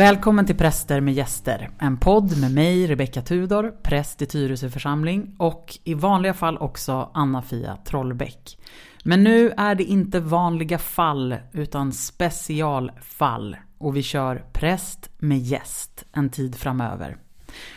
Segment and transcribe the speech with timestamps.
[0.00, 1.70] Välkommen till Präster med gäster.
[1.78, 7.10] En podd med mig, Rebecka Tudor, präst i Tyresö församling och i vanliga fall också
[7.14, 8.58] Anna-Fia Trollbäck.
[9.04, 16.04] Men nu är det inte vanliga fall utan specialfall och vi kör präst med gäst
[16.12, 17.16] en tid framöver.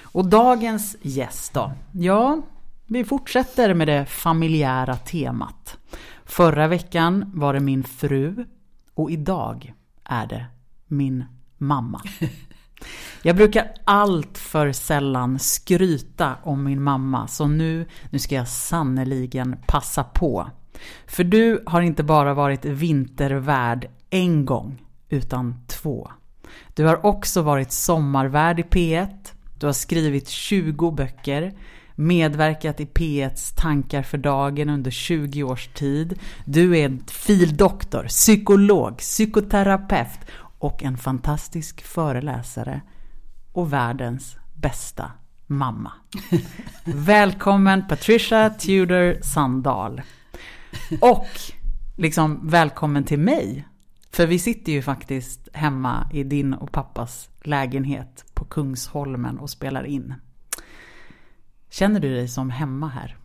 [0.02, 1.72] Och dagens gäst då?
[1.92, 2.42] Ja,
[2.88, 5.78] vi fortsätter med det familjära temat.
[6.26, 8.46] Förra veckan var det min fru
[8.94, 10.46] och idag är det
[10.88, 11.26] min
[11.64, 12.02] mamma.
[13.22, 19.56] Jag brukar allt för sällan skryta om min mamma, så nu, nu ska jag sannoliken
[19.68, 20.50] passa på.
[21.08, 26.12] För du har inte bara varit vintervärd en gång, utan två.
[26.74, 29.10] Du har också varit sommarvärd i P1,
[29.60, 31.54] du har skrivit 20 böcker,
[31.96, 36.20] medverkat i P1s Tankar för dagen under 20 års tid.
[36.46, 40.20] Du är fildoktor, psykolog, psykoterapeut
[40.64, 42.82] och en fantastisk föreläsare
[43.52, 45.12] och världens bästa
[45.48, 45.92] mamma.
[46.86, 50.02] Välkommen Patricia Tudor Sandahl.
[51.02, 51.28] Och
[51.98, 53.68] liksom välkommen till mig.
[54.12, 59.84] För vi sitter ju faktiskt hemma i din och pappas lägenhet på Kungsholmen och spelar
[59.84, 60.14] in.
[61.70, 63.18] Känner du dig som hemma här?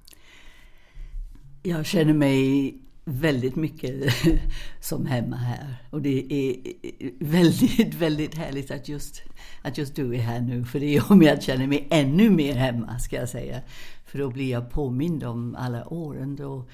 [1.62, 2.74] Jag känner mig
[3.08, 4.14] väldigt mycket
[4.80, 5.76] som hemma här.
[5.90, 9.22] Och det är eh, väldigt, väldigt härligt att just,
[9.62, 10.64] att just du är här nu.
[10.64, 13.60] För det gör mig att känna mig ännu mer hemma, ska jag säga.
[14.06, 16.64] För då blir jag påmind om alla åren då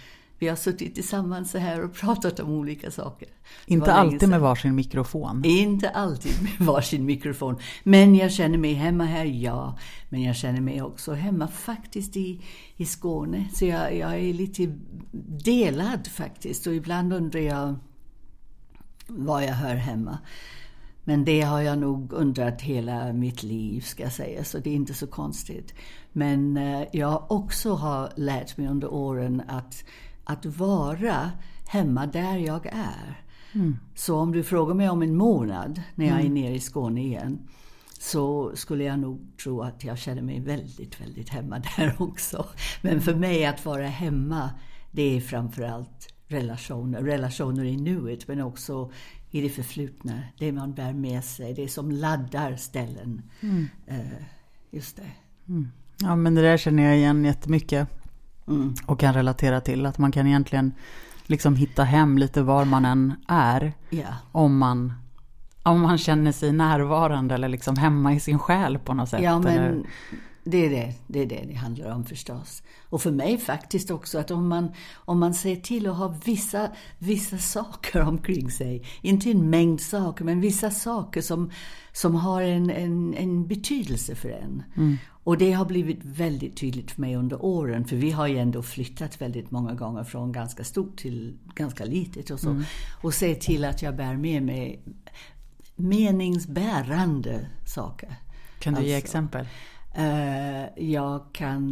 [0.44, 3.28] vi har suttit tillsammans så här och pratat om olika saker.
[3.66, 5.44] Inte alltid med varsin mikrofon.
[5.44, 7.56] Inte alltid med varsin mikrofon.
[7.82, 9.78] Men jag känner mig hemma här, ja.
[10.08, 12.40] Men jag känner mig också hemma faktiskt i,
[12.76, 13.44] i Skåne.
[13.54, 14.74] Så jag, jag är lite
[15.44, 16.66] delad faktiskt.
[16.66, 17.74] Och ibland undrar jag
[19.06, 20.18] var jag hör hemma.
[21.04, 24.74] Men det har jag nog undrat hela mitt liv, ska jag säga, så det är
[24.74, 25.74] inte så konstigt.
[26.12, 29.84] Men eh, jag också har lärt mig under åren att
[30.24, 31.30] att vara
[31.66, 33.24] hemma där jag är.
[33.52, 33.78] Mm.
[33.94, 36.34] Så om du frågar mig om en månad när jag är mm.
[36.34, 37.38] nere i Skåne igen
[37.98, 42.46] så skulle jag nog tro att jag känner mig väldigt, väldigt hemma där också.
[42.82, 44.50] Men för mig att vara hemma,
[44.90, 47.02] det är framförallt relationer.
[47.02, 48.90] Relationer i nuet men också
[49.30, 50.22] i det förflutna.
[50.38, 53.22] Det man bär med sig, det som laddar ställen.
[53.40, 53.68] Mm.
[53.90, 54.22] Uh,
[54.70, 55.10] just det.
[55.48, 55.70] Mm.
[56.00, 57.88] Ja men det där känner jag igen jättemycket.
[58.48, 58.74] Mm.
[58.86, 60.72] Och kan relatera till att man kan egentligen
[61.26, 63.72] liksom hitta hem lite var man än är.
[63.90, 64.14] Yeah.
[64.32, 64.92] Om, man,
[65.62, 69.22] om man känner sig närvarande eller liksom hemma i sin själ på något sätt.
[69.22, 69.82] Ja, men eller?
[70.44, 72.62] Det är det, det är det det handlar om förstås.
[72.88, 76.70] Och för mig faktiskt också att om man, om man ser till att ha vissa,
[76.98, 81.50] vissa saker omkring sig, inte en mängd saker, men vissa saker som,
[81.92, 84.62] som har en, en, en betydelse för en.
[84.76, 84.96] Mm.
[85.24, 88.62] Och det har blivit väldigt tydligt för mig under åren, för vi har ju ändå
[88.62, 92.50] flyttat väldigt många gånger från ganska stort till ganska litet och så.
[92.50, 92.64] Mm.
[93.02, 94.82] Och se till att jag bär med mig
[95.76, 98.16] meningsbärande saker.
[98.58, 99.46] Kan du alltså, ge exempel?
[99.96, 101.68] Eh, jag kan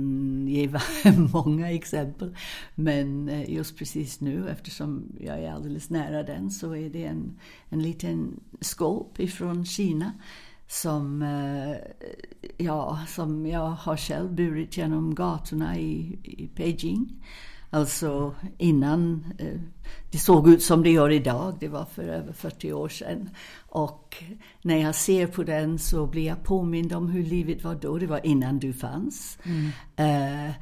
[0.48, 0.70] ge
[1.32, 2.36] många exempel.
[2.74, 7.38] Men eh, just precis nu, eftersom jag är alldeles nära den, så är det en,
[7.68, 10.12] en liten skåp ifrån Kina
[10.68, 11.76] som, eh,
[12.56, 17.24] ja, som jag har själv burit genom gatorna i, i Beijing.
[17.74, 19.60] Alltså innan eh,
[20.10, 23.30] det såg ut som det gör idag, det var för över 40 år sedan.
[23.68, 24.24] Och
[24.62, 28.06] när jag ser på den så blir jag påmind om hur livet var då, det
[28.06, 29.38] var innan du fanns.
[29.42, 29.66] Mm.
[30.00, 30.52] Uh,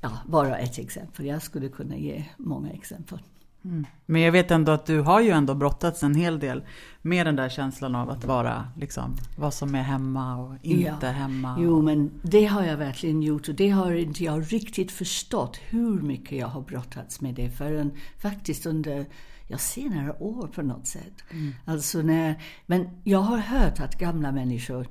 [0.00, 3.18] ja, bara ett exempel, jag skulle kunna ge många exempel.
[3.64, 3.86] Mm.
[4.06, 6.62] Men jag vet ändå att du har ju ändå brottats en hel del
[7.02, 11.12] med den där känslan av att vara, liksom, vad som är hemma och inte ja.
[11.12, 11.56] hemma.
[11.60, 16.00] Jo, men det har jag verkligen gjort och det har inte jag riktigt förstått hur
[16.00, 19.06] mycket jag har brottats med det förrän faktiskt under
[19.48, 21.24] ja, senare år på något sätt.
[21.30, 21.54] Mm.
[21.64, 24.86] Alltså när, men jag har hört att gamla människor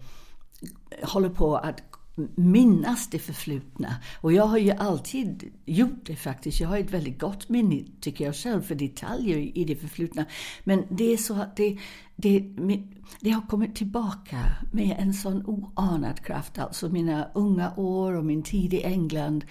[1.03, 1.81] håller på att
[2.35, 3.95] minnas det förflutna.
[4.21, 6.59] Och jag har ju alltid gjort det faktiskt.
[6.59, 10.25] Jag har ett väldigt gott minne, tycker jag själv, för detaljer i det förflutna.
[10.63, 11.77] Men det är så att det,
[12.15, 12.39] det,
[13.19, 14.37] det har kommit tillbaka
[14.71, 16.59] med en sån oanad kraft.
[16.59, 19.45] Alltså mina unga år och min tid i England.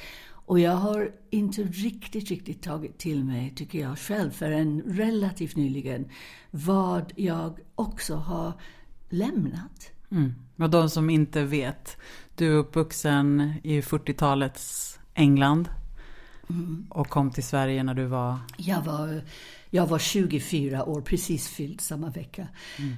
[0.48, 6.08] Och jag har inte riktigt, riktigt tagit till mig, tycker jag själv, förrän relativt nyligen,
[6.50, 8.52] vad jag också har
[9.08, 9.90] lämnat.
[10.10, 10.34] Mm.
[10.56, 11.96] Och de som inte vet,
[12.38, 15.68] du är uppvuxen i 40-talets England.
[16.88, 18.38] Och kom till Sverige när du var?
[18.56, 19.22] Jag var,
[19.70, 22.48] jag var 24 år, precis fylld samma vecka,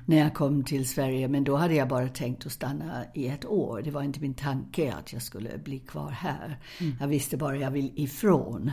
[0.06, 1.28] när jag kom till Sverige.
[1.28, 3.82] Men då hade jag bara tänkt att stanna i ett år.
[3.84, 6.58] Det var inte min tanke att jag skulle bli kvar här.
[7.00, 8.72] Jag visste bara att jag vill ifrån.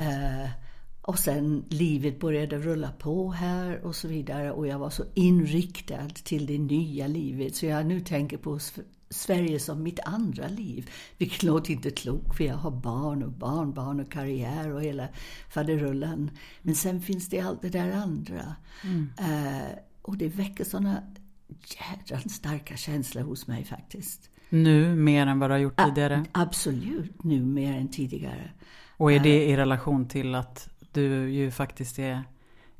[0.00, 0.50] Eh,
[1.02, 4.52] och sen livet började rulla på här och så vidare.
[4.52, 7.56] Och jag var så inriktad till det nya livet.
[7.56, 8.58] Så jag nu tänker på
[9.10, 10.90] Sverige som mitt andra liv.
[11.18, 15.08] Vilket låter inte klokt för jag har barn och barnbarn och karriär och hela
[15.48, 16.30] faderullan.
[16.62, 18.56] Men sen finns det allt det där andra.
[19.18, 21.02] Eh, och det väcker sådana
[21.78, 24.30] jädrans starka känslor hos mig faktiskt.
[24.48, 26.24] Nu mer än vad du har gjort tidigare?
[26.32, 28.50] Absolut, nu mer än tidigare.
[28.96, 32.24] Och är det i relation till att du ju faktiskt är,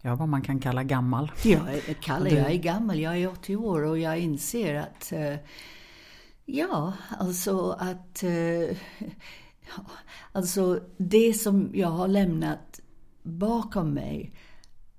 [0.00, 1.32] ja vad man kan kalla gammal?
[1.44, 5.34] Jag är, Kalle, jag är gammal, jag är 80 år och jag inser att eh,
[6.46, 8.30] Ja, alltså att eh,
[9.76, 9.86] ja,
[10.32, 12.80] Alltså det som jag har lämnat
[13.22, 14.32] bakom mig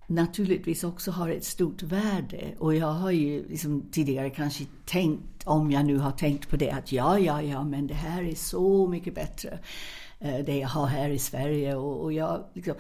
[0.08, 2.56] naturligtvis också har ett stort värde.
[2.60, 6.72] Och jag har ju liksom tidigare kanske tänkt, om jag nu har tänkt på det,
[6.72, 9.60] att ja, ja, ja, men det här är så mycket bättre.
[10.20, 12.76] eh, Det jag har här i Sverige och, och jag liksom,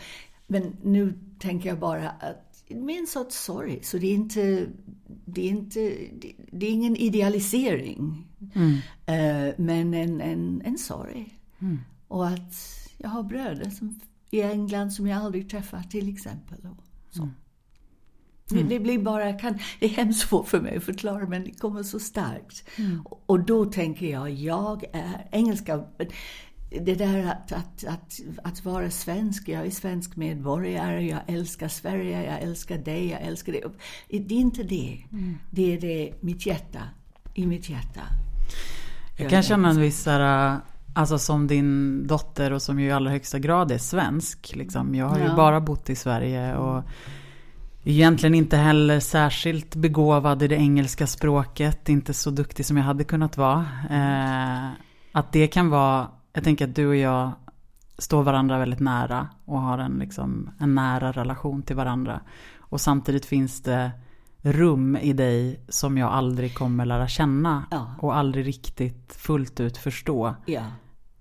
[0.47, 4.67] Men nu tänker jag bara att med en sorts sorg, så det är inte,
[5.25, 5.79] det är inte,
[6.21, 8.26] det, det är ingen idealisering.
[9.05, 11.39] Eh, Men en, en, en sorg.
[12.07, 12.53] Och att
[12.97, 13.99] jag har bröder som,
[14.31, 16.57] i England som jag aldrig träffar till exempel.
[16.65, 17.29] Och så.
[18.49, 21.51] Det, det blir bara, kan, det är hemskt svårt för mig att förklara men det
[21.51, 22.63] kommer så starkt.
[23.05, 25.83] Och, och då tänker jag, jag är engelska,
[26.69, 32.23] det där att, att, att, att vara svensk, jag är svensk medborgare, jag älskar Sverige,
[32.31, 33.63] jag älskar dig, jag älskar det.
[34.09, 35.03] Det är inte det.
[35.51, 36.81] Det är det, mitt hjärta,
[37.35, 38.01] i mitt hjärta.
[39.17, 40.57] Jag kan känna en viss såhär,
[40.93, 44.55] alltså som din dotter och som ju i allra högsta grad är svensk.
[44.55, 44.95] Liksom.
[44.95, 45.35] Jag har ju Ja.
[45.35, 46.83] bara bott i Sverige och
[47.83, 51.89] egentligen inte heller särskilt begåvad i det engelska språket.
[51.89, 53.65] Inte så duktig som jag hade kunnat vara.
[53.89, 54.69] Eh,
[55.11, 57.31] att det kan vara, jag tänker att du och jag
[57.97, 62.19] står varandra väldigt nära och har en, liksom, en nära relation till varandra.
[62.59, 63.91] Och samtidigt finns det
[64.41, 67.95] rum i dig som jag aldrig kommer lära känna Ja.
[67.99, 70.35] och aldrig riktigt fullt ut förstå.
[70.45, 70.71] Ja.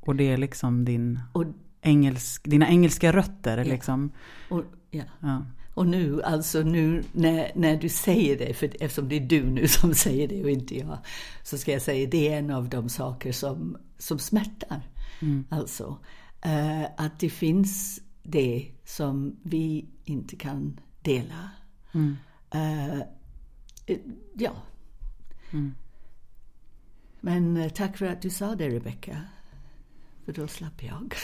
[0.00, 1.44] Och det är liksom din Och,
[1.82, 3.64] engelsk, dina engelska rötter.
[3.64, 4.10] Liksom.
[4.50, 5.04] och, ja.
[5.20, 5.42] Ja.
[5.74, 9.68] Och nu, alltså nu när, när du säger det, för eftersom det är du nu
[9.68, 10.98] som säger det och inte jag,
[11.42, 14.80] så ska jag säga det är en av de saker som, som smärtar.
[15.48, 15.98] Alltså,
[16.42, 21.50] eh, att det finns det som vi inte kan dela.
[21.92, 22.00] Eh,
[23.87, 23.97] eh,
[24.35, 24.53] ja.
[27.20, 29.17] Men eh, tack för att du sa det, Rebecca.
[30.25, 31.14] För då slapp jag.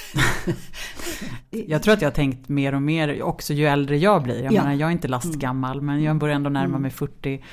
[1.50, 4.43] Jag tror att jag har tänkt mer och mer, också ju äldre jag blir.
[4.43, 4.62] Jag Ja.
[4.62, 7.44] menar, jag är inte lastgammal, men jag börjar ändå närma mig 40.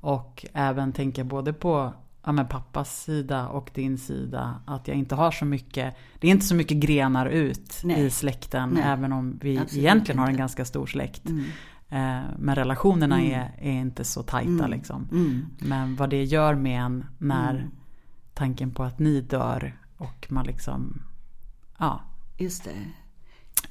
[0.00, 1.92] Och även tänka både på
[2.24, 4.62] ja, men pappas sida och din sida.
[4.66, 8.04] Att jag inte har så mycket, det är inte så mycket grenar ut Nej.
[8.06, 8.70] i släkten.
[8.70, 8.82] Nej.
[8.86, 10.38] Även om vi Absolut egentligen har en inte.
[10.38, 11.28] ganska stor släkt.
[11.28, 11.44] Mm.
[11.90, 15.08] Eh, Men relationerna är, är inte så tajta liksom.
[15.12, 15.46] Mm.
[15.58, 17.68] Men vad det gör med en när
[18.34, 21.02] tanken på att ni dör och man liksom,
[21.78, 22.00] ja,
[22.38, 22.70] Just det.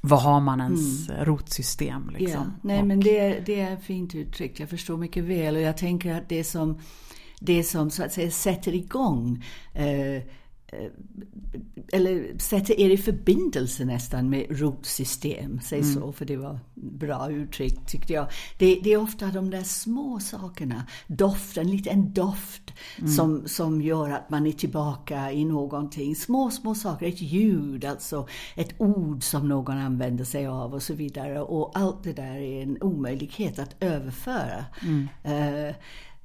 [0.02, 2.42] vad har man ens rotsystem liksom?
[2.46, 4.60] Ja, nej Och- men det, det är fint uttryckt.
[4.60, 5.56] Jag förstår mycket väl.
[5.56, 6.80] Och jag tänker att det som,
[7.40, 10.24] det som så att säga sätter igång eh,
[11.94, 17.90] eller sätter er i förbindelse nästan med rotsystem, säg så, för det var bra uttryckt
[17.90, 18.28] tyckte jag.
[18.58, 22.74] Det, det är ofta de där små sakerna, doften, lite en doft
[23.16, 26.16] som, som gör att man är tillbaka i någonting.
[26.16, 30.94] Små, små saker, ett ljud, alltså ett ord som någon använder sig av och så
[30.94, 31.42] vidare.
[31.42, 34.66] Och allt det där är en omöjlighet att överföra.
[35.24, 35.76] Eh,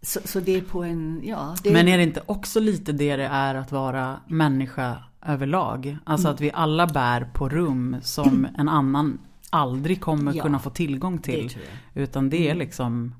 [0.02, 1.56] så, så det är på en, ja.
[1.62, 5.96] Det, Men är det inte också lite det det är att vara människa överlag?
[6.04, 6.34] Alltså Mm.
[6.34, 9.18] att vi alla bär på rum som en annan
[9.50, 11.48] aldrig kommer Ja, kunna få tillgång till.
[11.94, 12.00] det.
[12.02, 13.14] Utan det är liksom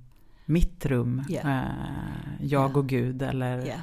[0.45, 1.23] mitt rum.
[1.29, 1.41] Ja.
[1.41, 1.63] Eh,
[2.41, 3.75] jag och Gud eller, Ja.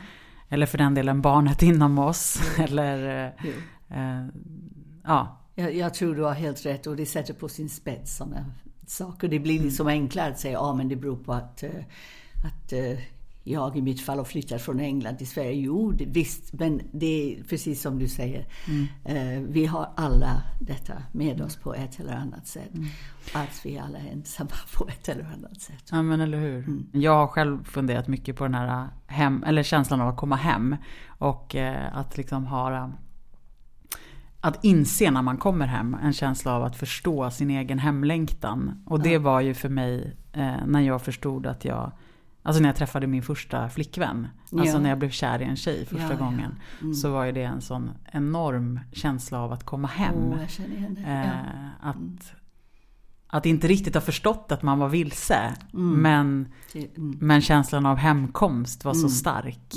[0.49, 2.41] eller för den delen barnet inom oss.
[2.59, 3.25] eller
[3.89, 4.25] eh, eh,
[5.03, 5.35] ja.
[5.55, 8.45] Jag, jag tror du har helt rätt och det sätter på sin spets sådana
[8.87, 9.27] saker.
[9.27, 11.69] Det blir liksom enklare att säga ja men det beror på att, eh,
[12.45, 12.99] att eh,
[13.43, 15.53] jag i mitt fall har flyttat från England till Sverige.
[15.53, 18.45] Jo, det, visst, men det är precis som du säger.
[19.05, 22.71] Eh, vi har alla detta med oss på ett eller annat sätt.
[23.33, 25.83] Att vi alla är ensamma på ett eller annat sätt.
[25.91, 26.57] Ja men eller hur.
[26.57, 26.87] Mm.
[26.91, 30.75] Jag har själv funderat mycket på den här hem, eller känslan av att komma hem.
[31.07, 32.91] Och eh, att liksom ha
[34.41, 38.83] att inse när man kommer hem, en känsla av att förstå sin egen hemlängtan.
[38.85, 41.91] Och det var ju för mig eh, när jag förstod att jag,
[42.49, 44.27] alltså när jag träffade min första flickvän.
[44.51, 44.79] Alltså Ja.
[44.79, 46.25] när jag blev kär i en tjej första Ja, ja.
[46.25, 46.55] gången.
[46.95, 50.15] Så var ju det en sån enorm känsla av att komma hem.
[50.95, 51.01] Det.
[51.07, 52.33] Eh, att,
[53.27, 55.53] att inte riktigt ha förstått att man var vilse.
[55.73, 57.17] Men, Det- mm.
[57.21, 59.73] men känslan av hemkomst var så stark.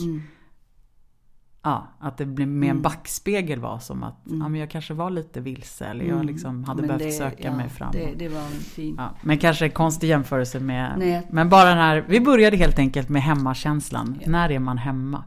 [1.64, 1.74] Mm.
[1.74, 5.10] Ja, att det blev med en backspegel var som att ja, men jag kanske var
[5.10, 5.84] lite vilse.
[5.86, 7.92] Eller jag liksom hade Men behövt det- söka ja, mig fram.
[7.92, 8.94] Det, det var en fin...
[8.98, 10.92] Ja, men kanske en konstig jämförelse med...
[10.98, 11.26] Nej.
[11.30, 12.04] Men bara den här...
[12.08, 14.18] Vi började helt enkelt med hemmakänslan.
[14.26, 15.24] När är man hemma?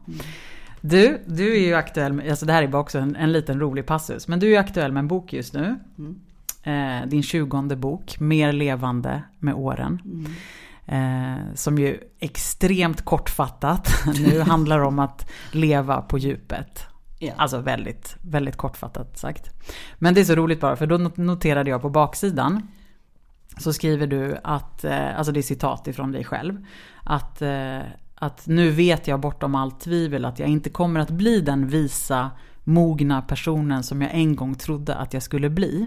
[0.80, 2.30] Du, du är ju aktuell med...
[2.30, 4.28] Alltså det här är bara också en, en liten rolig passus.
[4.28, 5.76] Men du är ju aktuell med en bok just nu.
[6.62, 8.20] Eh, din tjugonde bok.
[8.20, 10.00] Mer levande med åren.
[10.86, 13.88] Eh, som ju extremt kortfattat
[14.18, 16.86] nu handlar om att leva på djupet.
[17.18, 17.32] Ja.
[17.36, 19.50] Alltså väldigt, väldigt kortfattat sagt.
[19.98, 22.68] Men det är så roligt bara, för då not- noterade jag på baksidan.
[23.58, 26.66] Så skriver du att, eh, alltså det är citat ifrån dig själv.
[27.04, 27.78] Att, eh,
[28.14, 32.30] att nu vet jag bortom allt tvivel att jag inte kommer att bli den visa,
[32.64, 35.86] mogna personen som jag en gång trodde att jag skulle bli.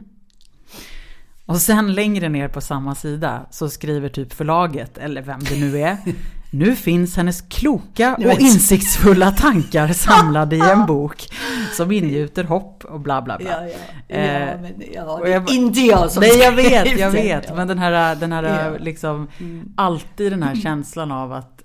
[1.50, 5.80] Och sen längre ner på samma sida så skriver typ förlaget, eller vem det nu
[5.80, 5.98] är.
[6.52, 11.28] Nu finns hennes kloka och insiktsfulla tankar samlade i en bok
[11.74, 13.48] som ingjuter hopp och bla bla bla.
[13.50, 13.78] Ja, ja.
[14.08, 17.56] ja, Eh, men, ja det är inte jag som Nej jag vet, jag vet.
[17.56, 18.50] Men den här, den här Ja.
[18.50, 18.84] Mm.
[18.84, 19.28] liksom,
[19.76, 21.59] alltid den här känslan av att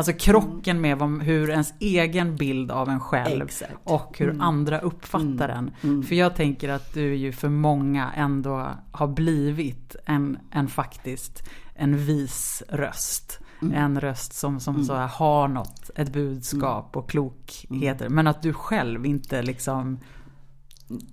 [0.00, 3.70] Alltså krocken med vad, hur ens egen bild av en själv Exakt.
[3.70, 3.82] Mm.
[3.84, 6.02] och hur andra uppfattar den.
[6.02, 11.42] För jag tänker att du ju för många ändå har blivit en, en faktiskt
[11.74, 13.40] en vis röst.
[13.62, 13.74] Mm.
[13.74, 18.06] En röst som, som så här har något, ett budskap och klokheter.
[18.06, 18.14] Mm.
[18.14, 19.98] Men att du själv inte liksom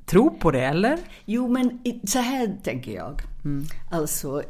[0.05, 0.99] tror på det, eller?
[1.25, 3.21] Jo, men så här tänker jag.
[3.45, 3.65] Mm.
[3.91, 4.43] Alltså,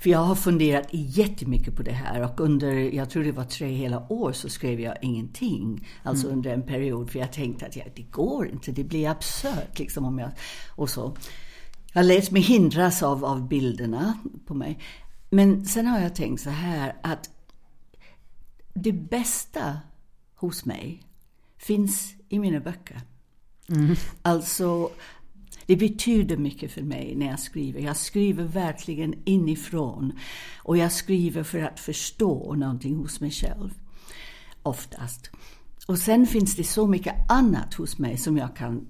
[0.00, 3.68] för jag har funderat jättemycket på det här och under, jag tror det var tre
[3.68, 5.88] hela år så skrev jag ingenting.
[6.02, 6.38] Alltså Mm.
[6.38, 10.04] under en period för jag tänkte att ja, det går inte, det blir absurt liksom
[10.04, 10.30] om jag,
[10.76, 11.16] och så.
[11.92, 14.78] Jag lät mig hindras av, av bilderna på mig.
[15.30, 17.30] Men sen har jag tänkt så här att
[18.74, 19.78] det bästa
[20.34, 21.02] hos mig
[21.56, 23.00] finns i mina böcker.
[24.22, 24.90] Alltså,
[25.68, 27.80] det betyder mycket för mig när jag skriver.
[27.80, 30.12] Jag skriver verkligen inifrån.
[30.58, 33.70] Och jag skriver för att förstå någonting hos mig själv.
[34.62, 35.30] Oftast.
[35.86, 38.86] Och sen finns det så mycket annat hos mig som jag kan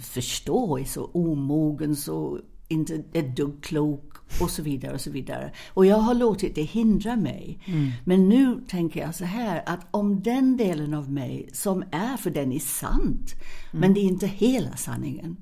[0.00, 5.52] förstå, är så omogen, så inte ett dugg klok och så vidare och så vidare.
[5.74, 7.58] Och jag har låtit det hindra mig.
[8.04, 12.30] Men nu tänker jag så här att om den delen av mig som är, för
[12.30, 13.34] den är sant,
[13.72, 15.36] men det är inte hela sanningen.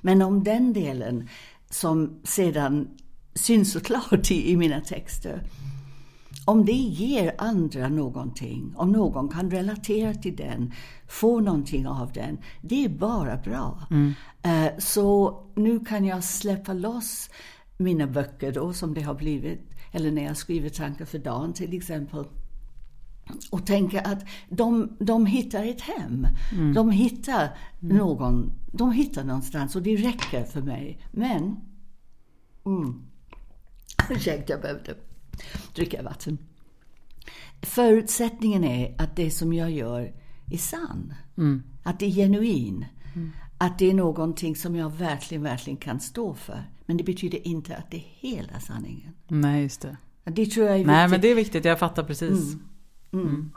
[0.00, 1.28] Men om den delen
[1.70, 2.88] som sedan
[3.34, 5.42] syns så klart i, i mina texter,
[6.44, 10.72] om det ger andra någonting, om någon kan relatera till den,
[11.08, 13.82] få någonting av den, det är bara bra.
[14.42, 17.30] Eh, Så nu kan jag släppa loss
[17.76, 19.60] mina böcker då, som det har blivit,
[19.92, 22.24] eller när jag skriver tankar för dagen till exempel.
[23.50, 26.26] Och tänka att de, de hittar ett hem.
[26.74, 31.00] De hittar någon, de hittar någonstans och det räcker för mig.
[31.10, 31.56] Men,
[32.66, 33.02] mm,
[34.10, 34.94] ursäkta jag behövde
[35.74, 36.38] dricka vatten.
[37.62, 40.12] Förutsättningen är att det som jag gör
[40.52, 41.14] är sann.
[41.82, 42.84] Att det är genuin.
[43.58, 46.70] Att det är någonting som jag verkligen, verkligen kan stå för.
[46.86, 49.12] Men det betyder inte att det är hela sanningen.
[49.28, 49.96] Nej, just det.
[50.24, 50.92] Det tror jag är viktigt.
[50.92, 51.64] Nej, men det är viktigt.
[51.64, 52.52] Jag fattar precis.
[52.52, 52.62] Mm.
[53.12, 53.52] Mm.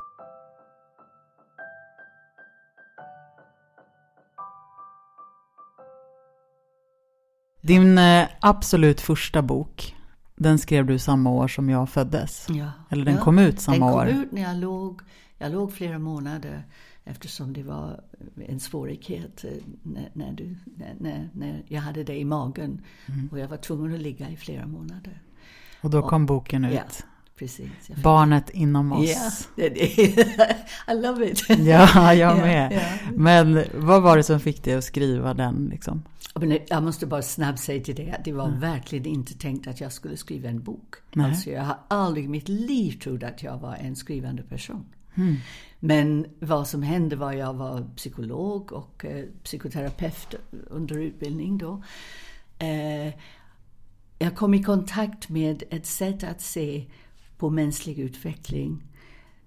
[7.61, 9.95] Din eh, absolut första bok,
[10.35, 12.47] den skrev du samma år som jag föddes.
[12.49, 12.71] Ja.
[12.89, 14.05] Eller den Ja, kom ut samma den år.
[14.05, 15.01] kom ut när jag låg,
[15.37, 16.63] jag låg flera månader
[17.03, 18.01] eftersom det var
[18.47, 19.51] en svårighet eh,
[19.83, 20.55] när, när, du,
[20.99, 22.81] när, när, jag hade det i magen.
[23.05, 23.29] Mm.
[23.31, 25.21] Och jag var tvungen att ligga i flera månader.
[25.81, 26.73] Och då kom boken ut.
[26.73, 27.05] Ja,
[27.39, 27.69] precis.
[28.03, 29.47] Barnet inom oss.
[29.55, 29.97] Det, det,
[30.87, 31.49] I love it.
[31.49, 32.73] Ja, jag Ja, med.
[32.73, 33.11] ja.
[33.15, 36.03] Men vad var det som fick dig att skriva den liksom?
[36.67, 39.91] Jag måste bara snabbt säga till dig att det var verkligen inte tänkt att jag
[39.91, 40.95] skulle skriva en bok.
[41.13, 41.25] Nej.
[41.25, 44.85] Alltså jag har aldrig i mitt liv trott att jag var en skrivande person.
[45.15, 45.35] Hmm.
[45.79, 50.35] Men vad som hände var att jag var psykolog och eh, psykoterapeut
[50.69, 51.83] under utbildning då.
[52.59, 53.13] Eh,
[54.19, 56.85] jag kom i kontakt med ett sätt att se
[57.39, 58.83] på mänsklig utveckling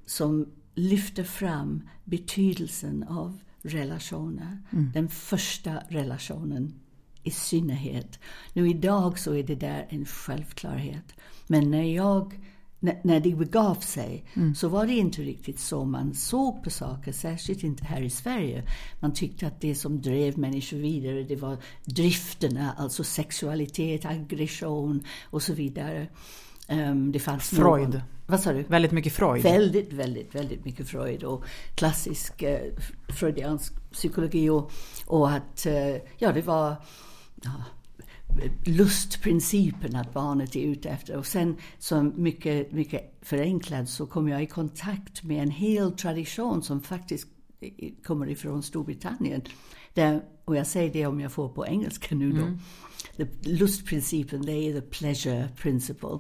[0.07, 4.59] som lyfter fram betydelsen av relationer.
[4.95, 6.75] Den första relationen
[7.23, 8.19] i synnerhet.
[8.53, 11.15] Nu idag så är det där en självklarhet.
[11.47, 12.41] Men när jag
[13.03, 14.55] när det begav sig mm.
[14.55, 18.65] så var det inte riktigt så man såg på saker, särskilt inte här i Sverige.
[19.01, 25.43] Man tyckte att det som drev människor vidare det var drifterna, alltså sexualitet, aggression och
[25.43, 26.09] så vidare.
[26.73, 27.95] Um, det fanns Freud.
[27.95, 28.63] Någon, vad sa du?
[28.63, 29.43] Väldigt mycket Freud.
[29.43, 32.61] Väldigt, väldigt, väldigt mycket Freud och klassisk eh,
[33.09, 34.73] freudiansk psykologi och,
[35.07, 36.77] och att, eh, ja det var
[37.43, 37.65] ja,
[38.65, 41.17] lustprincipen att barnet är ute efter.
[41.17, 46.63] Och sen så mycket, mycket förenklad så kom jag i kontakt med en hel tradition
[46.63, 47.29] som faktiskt
[48.05, 49.43] kommer ifrån Storbritannien.
[49.95, 52.43] Där, och jag säger det om jag får på engelska nu då.
[52.43, 52.59] Mm.
[53.17, 56.19] The lustprincipen, det är the pleasure principle.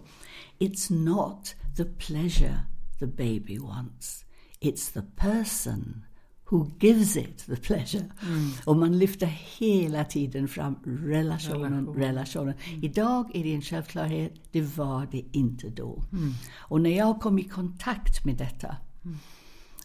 [0.62, 2.59] It's not the pleasure
[3.00, 4.25] the baby wants.
[4.61, 6.04] It's the person
[6.45, 8.04] who gives it the pleasure.
[8.23, 8.50] Mm.
[8.66, 11.97] Och man lyfter hela tiden fram relationen, Relation.
[11.97, 12.54] relationen.
[12.69, 12.85] Mm.
[12.85, 16.02] Idag är det en självklarhet, det var det inte då.
[16.12, 16.33] Mm.
[16.52, 19.19] Och när jag kom i kontakt med detta, mm.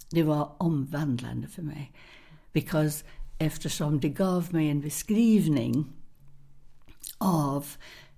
[0.09, 1.91] det var omvandlande för mig.
[2.53, 3.05] Because
[3.37, 5.85] eftersom det gav mig en beskrivning
[7.17, 7.65] av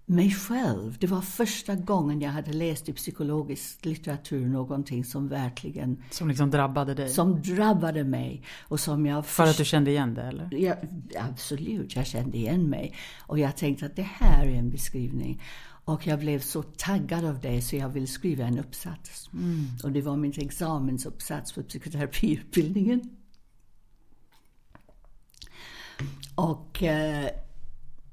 [0.10, 0.98] mig själv.
[1.00, 6.04] Det var första gången jag hade läst i psykologisk litteratur någonting som verkligen...
[6.10, 7.10] Som liksom drabbade dig?
[7.10, 8.44] Som drabbade mig.
[8.62, 10.54] Och som jag För att du kände igen det eller?
[10.54, 10.75] Ja,
[11.18, 12.96] absolut, jag kände igen mig.
[13.28, 15.42] Och jag tänkte att det här är en beskrivning.
[15.86, 19.30] Och jag blev så taggad av det så jag ville skriva en uppsats.
[19.34, 19.68] Mm.
[19.84, 23.01] Och det var min examensuppsats för psykoterapiutbildningen.
[26.36, 27.30] Och eh,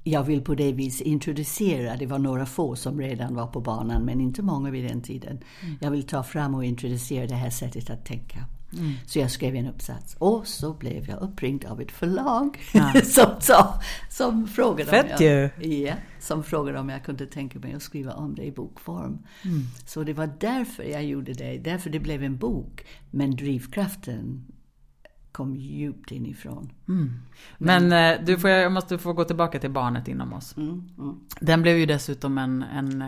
[0.07, 4.05] jag vill på det vis introducera, det var några få som redan var på banan
[4.05, 5.39] men inte många vid den tiden.
[5.61, 5.77] Mm.
[5.81, 8.45] Jag vill ta fram och introducera det här sättet att tänka.
[8.73, 8.93] Mm.
[9.05, 12.93] Så jag skrev en uppsats och så blev jag uppringd av ett förlag ja.
[13.03, 17.73] som, sa, som, frågade Fett om jag, ja, som frågade om jag kunde tänka mig
[17.73, 19.17] att skriva om det i bokform.
[19.45, 19.61] Mm.
[19.85, 22.85] Så det var därför jag gjorde det, därför det blev en bok.
[23.11, 24.45] Men drivkraften
[25.37, 26.69] kom djupt inifrån.
[26.87, 27.19] Mm.
[27.57, 30.57] Men eh, du får, jag måste få gå tillbaka till barnet inom oss.
[30.57, 31.19] Mm, mm.
[31.39, 33.07] Den blev ju dessutom en, en eh,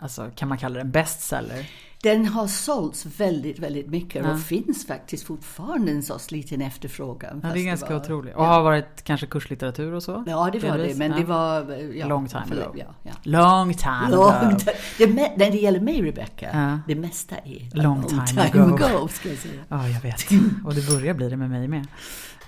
[0.00, 1.70] alltså, kan man kalla det en bestseller?
[2.04, 4.32] Den har sålts väldigt, väldigt mycket ja.
[4.32, 7.40] och finns faktiskt fortfarande en sorts liten efterfrågan.
[7.42, 8.34] Ja, det är ganska otroligt.
[8.34, 10.24] Och har varit kanske kurslitteratur och så?
[10.26, 10.98] Ja, det var det.
[10.98, 11.18] Men ja.
[11.18, 11.72] det var...
[11.94, 12.84] Ja, Long time ago.
[13.02, 13.12] Ja.
[13.22, 14.58] Long time Long ago.
[14.98, 18.84] Det, när det gäller mig, Rebecca, det mesta är long, long time, time ago.
[18.84, 19.08] ago.
[19.08, 19.60] ska jag säga.
[19.68, 20.24] Ja, jag vet.
[20.64, 21.86] Och det börjar bli det med mig med.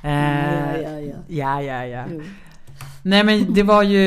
[0.03, 1.17] Eh, ja, ja, ja.
[1.29, 2.05] Ja, ja, ja.
[3.03, 4.03] Nej, men det var ju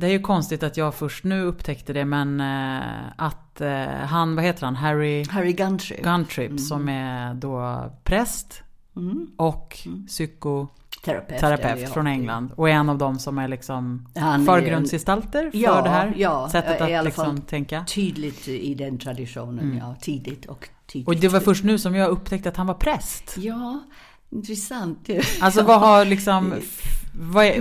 [0.00, 4.36] det är ju konstigt att jag först nu upptäckte det men eh, att eh, han,
[4.36, 6.58] vad heter han, Harry, Harry Guntrip, Guntrip mm.
[6.58, 8.62] som är då präst
[8.96, 9.26] mm.
[9.36, 10.06] och mm.
[10.06, 12.52] psykoterapeut terapeut från England.
[12.56, 14.08] Och är en av dem som är liksom
[14.46, 17.84] förgrundsgestalter för ja, det här ja, sättet att liksom tänka.
[17.84, 19.78] Tydligt i den traditionen, mm.
[19.78, 19.96] ja.
[20.00, 21.08] Tidigt och tidigt.
[21.08, 23.34] Och det var först nu som jag upptäckte att han var präst.
[23.38, 23.80] Ja,
[24.30, 25.08] intressant.
[25.40, 26.54] Alltså vad har liksom...
[27.18, 27.60] Vad är,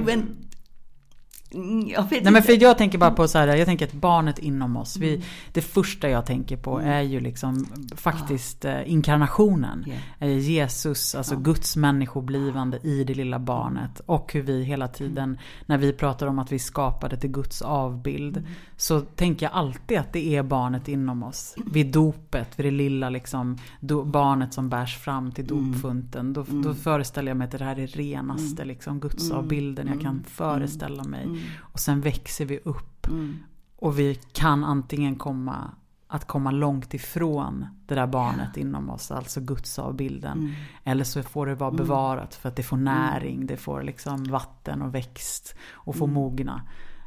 [1.87, 4.39] jag vet Nej, men för jag tänker bara på så här, jag tänker att barnet
[4.39, 5.21] inom oss, vi, mm.
[5.53, 6.91] det första jag tänker på mm.
[6.91, 7.65] är ju liksom
[7.95, 8.83] faktiskt ah.
[8.83, 9.85] inkarnationen.
[10.19, 10.39] Yeah.
[10.39, 11.39] Jesus, alltså ah.
[11.39, 14.01] Guds människoblivande i det lilla barnet.
[14.05, 15.37] Och hur vi hela tiden, mm.
[15.65, 18.49] när vi pratar om att vi skapade till Guds avbild, mm.
[18.77, 21.55] så tänker jag alltid att det är barnet inom oss.
[21.71, 25.71] Vid dopet, vid det lilla liksom, do, barnet som bärs fram till mm.
[25.71, 26.33] dopfunten.
[26.33, 30.23] Då, då föreställer jag mig att det här är renaste liksom, Guds avbilden jag kan
[30.23, 31.27] föreställa mig.
[31.59, 33.07] Och sen växer vi upp.
[33.07, 33.37] Mm.
[33.75, 35.71] Och vi kan antingen komma
[36.07, 38.61] att komma långt ifrån det där barnet ja.
[38.61, 40.37] inom oss, alltså gudsavbilden.
[40.37, 40.53] Mm.
[40.83, 41.77] Eller så får det vara mm.
[41.77, 42.93] bevarat för att det får mm.
[42.93, 46.13] näring, det får liksom vatten och växt och får mm.
[46.13, 46.61] mogna.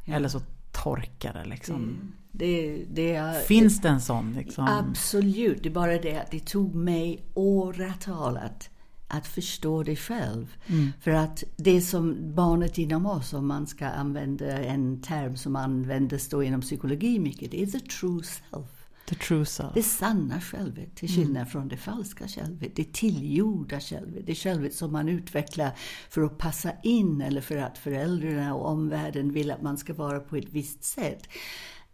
[0.05, 0.15] Ja.
[0.15, 0.39] Eller så
[0.71, 1.97] torkar det liksom.
[2.31, 4.33] Det, det är, Finns det en sån?
[4.33, 4.67] Liksom?
[4.67, 8.69] Absolut, det är bara det att det tog mig åratal att
[9.09, 10.55] att förstå dig själv.
[10.67, 10.91] Mm.
[11.01, 16.29] För att det som barnet inom oss, om man ska använda en term som användes
[16.29, 18.67] då inom psykologi mycket, det är the true self.
[19.05, 19.73] The true self.
[19.73, 21.47] Det sanna självet, till skillnad mm.
[21.47, 22.75] från det falska självet.
[22.75, 24.25] Det tillgjorda självet.
[24.25, 25.71] Det självet som man utvecklar
[26.09, 30.19] för att passa in eller för att föräldrarna och omvärlden vill att man ska vara
[30.19, 31.27] på ett visst sätt.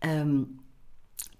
[0.05, 0.59] Um,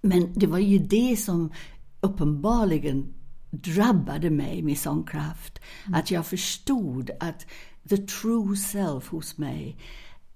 [0.00, 1.52] men det var ju det som
[2.00, 3.14] uppenbarligen
[3.62, 5.58] drabbade mig med sån kraft.
[5.86, 6.00] Mm.
[6.00, 7.46] Att jag förstod att
[7.88, 9.76] the true self hos mig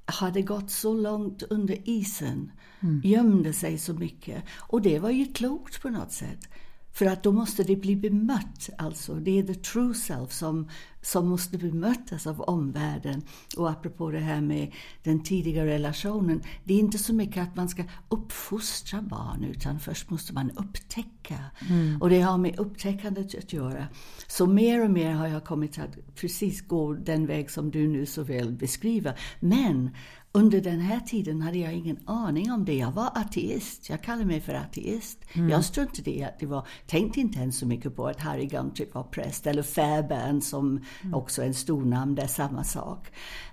[0.04, 3.00] hade gått så långt under isen, mm.
[3.04, 4.44] gömde sig så mycket.
[4.56, 6.48] Och det var ju klokt på något sätt.
[6.92, 9.14] För att då måste det bli bemött, alltså.
[9.14, 10.68] Det är the true self som
[11.02, 13.22] som måste bemötas av omvärlden.
[13.56, 14.72] Och apropå det här med
[15.02, 20.10] den tidiga relationen, det är inte så mycket att man ska uppfostra barn, utan först
[20.10, 21.38] måste man upptäcka.
[21.70, 22.02] Mm.
[22.02, 23.86] Och det har med upptäckandet att göra.
[24.26, 28.06] Så mer och mer har jag kommit att precis gå den väg som du nu
[28.06, 29.18] så väl beskriver.
[29.40, 29.90] Men
[30.32, 32.74] under den här tiden hade jag ingen aning om det.
[32.74, 33.90] Jag var ateist.
[33.90, 35.18] Jag kallar mig för ateist.
[35.32, 35.48] Mm.
[35.48, 38.94] Jag struntade i att det var, tänkte inte ens så mycket på att Harry Guntrick
[38.94, 41.14] var präst eller Fairbairn som mm.
[41.14, 43.08] också är en stor namn, det är samma sak.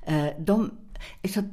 [0.10, 0.72] Uh, de,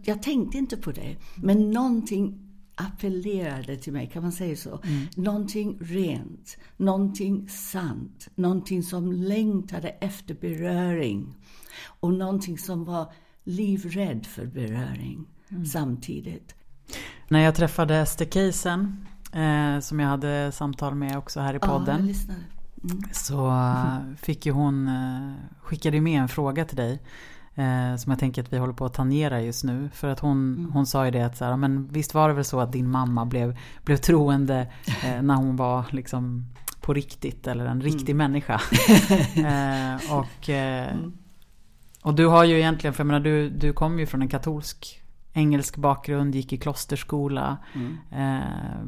[0.05, 1.17] jag tänkte inte på det.
[1.37, 2.41] Men någonting
[2.75, 4.81] appellerade till mig, kan man säga så?
[4.85, 5.07] Mm.
[5.17, 11.35] Någonting rent, någonting sant, någonting som längtade efter beröring.
[12.01, 13.13] Och någonting som var
[13.45, 15.67] livrädd för beröring mm.
[15.67, 16.55] samtidigt.
[17.29, 22.15] När jag träffade Ester Keisen, eh, som jag hade samtal med också här i podden.
[22.15, 22.35] Ja,
[22.91, 23.03] mm.
[23.13, 24.17] Så mm.
[24.17, 27.03] fick ju hon, eh, skickade med en fråga till dig.
[27.55, 29.91] Eh, som jag tänker att vi håller på att tangera just nu.
[29.95, 30.73] För att hon, mm.
[30.73, 32.91] hon sa ju det att så här, men visst var det väl så att din
[32.91, 34.73] mamma blev, blev troende
[35.05, 36.47] eh, när hon var liksom
[36.81, 38.17] på riktigt eller en riktig mm.
[38.17, 38.55] människa.
[39.37, 41.13] eh, och eh, mm.
[42.05, 45.03] Och du har ju egentligen, för jag menar du, du kommer ju från en katolsk
[45.33, 47.57] engelsk bakgrund, gick i klosterskola.
[47.75, 47.99] Mm.
[48.11, 48.85] Eh,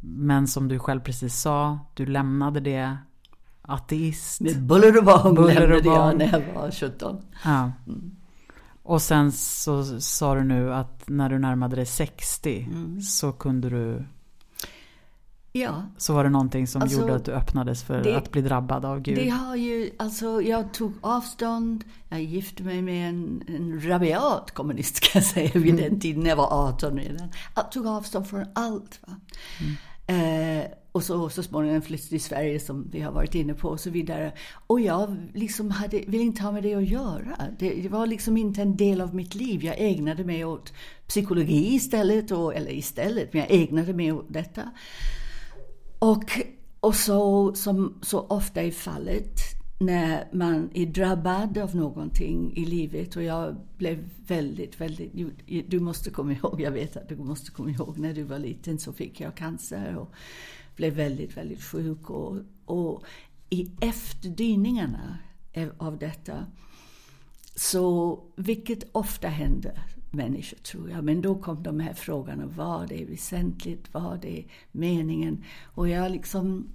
[0.00, 2.96] men som du själv precis sa, du lämnade det
[3.62, 4.40] ateist.
[4.40, 7.22] Med buller och bång lämnade jag när jag var 17.
[7.44, 7.72] Ja.
[7.86, 8.16] Mm.
[8.82, 13.00] Och sen så sa du nu att när du närmade dig 60 mm.
[13.00, 14.04] så kunde du
[15.60, 15.82] Ja.
[15.96, 18.84] Så var det någonting som alltså, gjorde att du öppnades för det, att bli drabbad
[18.84, 19.16] av Gud?
[19.16, 21.84] Det har ju, alltså jag tog avstånd.
[22.08, 26.36] Jag gifte mig med en, en rabiat kommunist kan jag säga vid den tiden jag
[26.36, 27.28] var 18 redan.
[27.54, 29.00] Jag tog avstånd från allt.
[29.06, 29.16] Va?
[29.60, 29.76] Mm.
[30.06, 30.66] Eh,
[30.96, 33.90] och så, så småningom flyttade till Sverige som vi har varit inne på och så
[33.90, 34.32] vidare.
[34.66, 37.36] Och jag liksom hade, ville inte ha med det att göra.
[37.58, 39.64] Det, det, var liksom inte en del av mitt liv.
[39.64, 40.72] Jag ägnade mig åt
[41.08, 44.62] psykologi istället, och, eller istället, men jag ägnade mig åt detta.
[45.98, 46.24] Och,
[46.80, 49.40] och så som så ofta är fallet
[49.78, 55.12] när man är drabbad av någonting i livet och jag blev väldigt, väldigt...
[55.70, 58.78] Du måste komma ihåg, jag vet att du måste komma ihåg, när du var liten
[58.78, 60.12] så fick jag cancer och
[60.76, 62.10] blev väldigt, väldigt sjuk.
[62.10, 63.04] Och, och
[63.50, 65.18] i efterdyningarna
[65.78, 66.46] av detta,
[67.54, 71.04] så vilket ofta händer människor tror jag.
[71.04, 75.44] Men då kom de här frågorna, vad är väsentligt, vad är meningen?
[75.64, 76.68] Och jag liksom...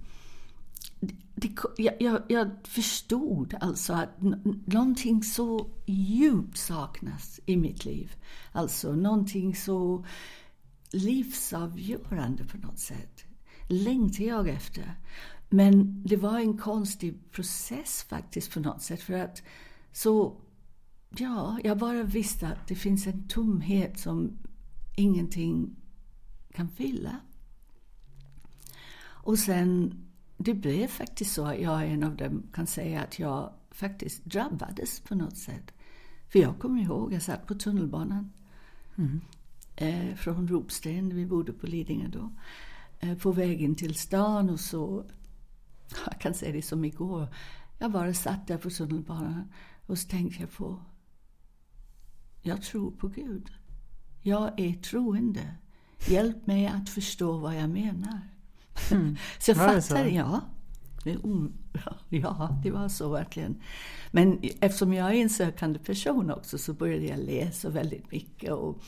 [1.34, 4.08] Det, jag, jag, jag, förstod alltså att
[4.66, 8.14] någonting så djupt saknas i mitt liv.
[8.52, 10.04] Alltså någonting så
[10.92, 13.24] livsavgörande på något sätt.
[13.68, 14.94] Längtar jag efter.
[15.48, 19.02] Men det var en konstig process faktiskt på något sätt.
[19.02, 19.42] För att
[19.92, 20.36] så
[21.16, 24.38] Ja, jag bara visste att det finns en tomhet som
[24.96, 25.76] ingenting
[26.52, 27.16] kan fylla.
[29.04, 29.94] Och sen,
[30.36, 35.00] det blev faktiskt så att jag en av dem kan säga att jag faktiskt drabbades
[35.00, 35.72] på något sätt.
[36.28, 38.32] För jag kommer ihåg, jag satt på tunnelbanan
[38.96, 39.20] mm.
[39.76, 42.30] eh, från Ropsten, vi bodde på Lidingö då,
[43.00, 45.04] eh, på vägen till stan och så,
[46.06, 47.28] jag kan säga det som igår,
[47.78, 49.52] jag bara satt där på tunnelbanan
[49.86, 50.80] och så tänkte jag på
[52.42, 53.50] jag tror på Gud.
[54.22, 55.54] Jag är troende.
[56.06, 58.20] Hjälp mig att förstå vad jag menar.
[58.90, 59.16] Mm.
[59.38, 60.40] så jag fattade, ja.
[62.08, 63.60] Ja, det var så verkligen.
[64.10, 68.82] Men eftersom jag är en sökande person också så började jag läsa väldigt mycket och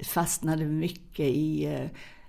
[0.00, 1.66] fastnade mycket i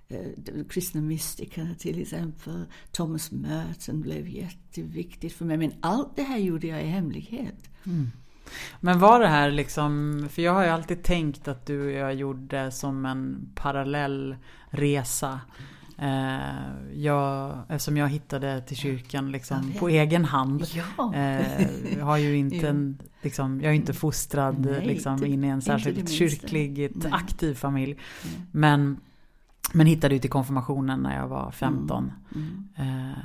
[0.10, 2.66] uh, uh, kristna mystikerna till exempel.
[2.92, 5.58] Thomas Merton blev jätteviktigt för mig.
[5.58, 7.70] Men allt det här gjorde jag i hemlighet.
[7.86, 8.12] Mm.
[8.80, 12.14] Men var det här liksom, för jag har ju alltid tänkt att du och jag
[12.14, 14.36] gjorde som en parallell
[14.70, 15.40] resa.
[15.98, 16.38] Eh,
[16.94, 20.66] jag, eftersom jag hittade till kyrkan liksom på egen hand.
[20.74, 21.14] Ja.
[21.16, 25.48] Eh, jag har ju inte en, liksom, jag är inte fostrad Nej, liksom, in i
[25.48, 27.98] en särskilt kyrklig, aktiv familj.
[28.52, 28.98] Men,
[29.74, 32.12] men hittade ju till konfirmationen när jag var 15.
[32.36, 32.70] Mm.
[32.76, 33.10] Mm.
[33.12, 33.18] Eh,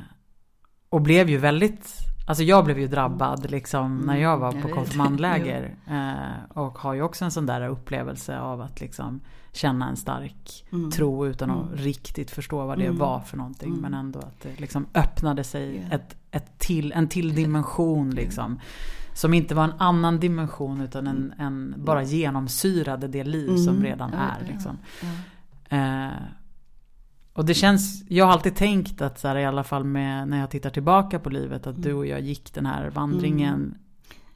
[0.88, 5.74] och blev ju väldigt Alltså jag blev ju drabbad liksom när jag var på konfirmandläger.
[5.86, 9.20] Eh, och har ju också en sån där upplevelse av att liksom
[9.52, 10.90] känna en stark mm.
[10.90, 11.76] tro utan att mm.
[11.76, 12.98] riktigt förstå vad det mm.
[12.98, 13.68] var för någonting.
[13.68, 13.80] Mm.
[13.80, 15.92] Men ändå att det liksom öppnade sig yeah.
[15.92, 18.60] ett, ett till, en till dimension liksom.
[19.14, 23.82] Som inte var en annan dimension utan en, en bara genomsyrade det liv som mm.
[23.82, 24.46] redan är.
[24.52, 24.78] Liksom.
[25.68, 26.08] Eh,
[27.34, 30.40] och det känns, jag har alltid tänkt att så här, i alla fall med, när
[30.40, 33.74] jag tittar tillbaka på livet att du och jag gick den här vandringen mm.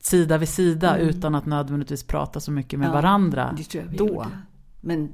[0.00, 3.96] sida vid sida utan att nödvändigtvis prata så mycket med varandra det tror jag vi
[3.96, 4.06] då.
[4.06, 4.28] gjorde.
[4.80, 5.12] Men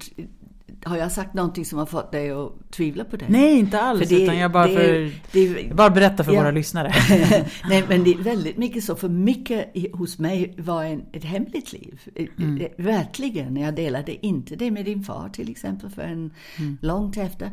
[0.85, 3.27] har jag sagt någonting som har fått dig att tvivla på det?
[3.29, 4.01] Nej, inte alls.
[4.01, 6.40] För det- utan jag bara, det- för, det- jag bara berättar för Ja.
[6.40, 6.92] våra lyssnare.
[7.68, 8.96] Nej, men det är väldigt mycket så.
[8.96, 12.01] För mycket hos mig var en, ett hemligt liv.
[12.14, 12.61] Eh, Mm.
[12.61, 13.57] eh, Verkligen.
[13.57, 16.79] Jag delade inte det med din far till exempel förrän Mm.
[16.83, 17.51] långt efter.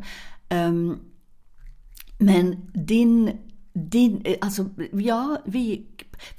[0.48, 0.96] Ehm,
[2.18, 3.30] men din,
[3.72, 5.86] din, eh, alltså ja, vi,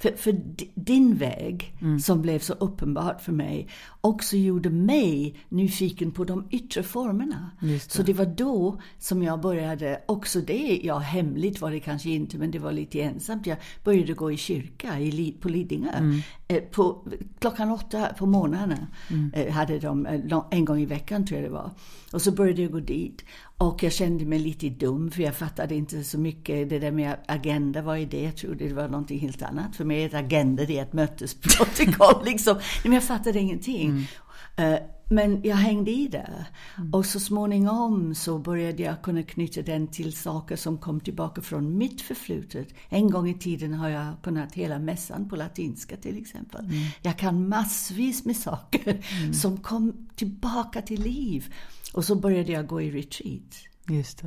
[0.00, 2.00] för, för di- din väg Mm.
[2.00, 3.68] som blev så uppenbart för mig
[4.00, 7.50] också gjorde mig nyfiken på de yttre formerna.
[7.60, 7.78] Det.
[7.92, 12.38] Så det var då som jag började, också det, ja hemligt var det kanske inte
[12.38, 13.46] men det var lite ensamt.
[13.46, 15.90] Jag började gå i kyrka i, på Lidingö.
[15.90, 16.20] Mm.
[16.48, 18.86] Eh, på, klockan åtta på morgnarna
[19.34, 21.70] eh, hade de, eh, en gång i veckan tror jag det var.
[22.12, 23.24] Och så började jag gå dit.
[23.58, 26.68] Och jag kände mig lite dum för jag fattade inte så mycket.
[26.70, 28.22] Det där med agenda, vad är det?
[28.22, 29.71] Jag trodde det var någonting helt annat.
[29.72, 32.58] För mig är ett agenda det är ett mötesprotokoll liksom.
[32.84, 34.08] Men jag fattade ingenting.
[34.56, 34.76] Eh,
[35.10, 36.46] Men jag hängde i där.
[36.92, 41.78] Och så småningom så började jag kunna knyta den till saker som kom tillbaka från
[41.78, 42.68] mitt förflutet.
[42.88, 46.64] En gång i tiden har jag kunnat hela mässan på latinska till exempel.
[47.02, 51.54] Jag kan massvis med saker som kom tillbaka till liv.
[51.94, 53.71] Och så började jag gå i retreat.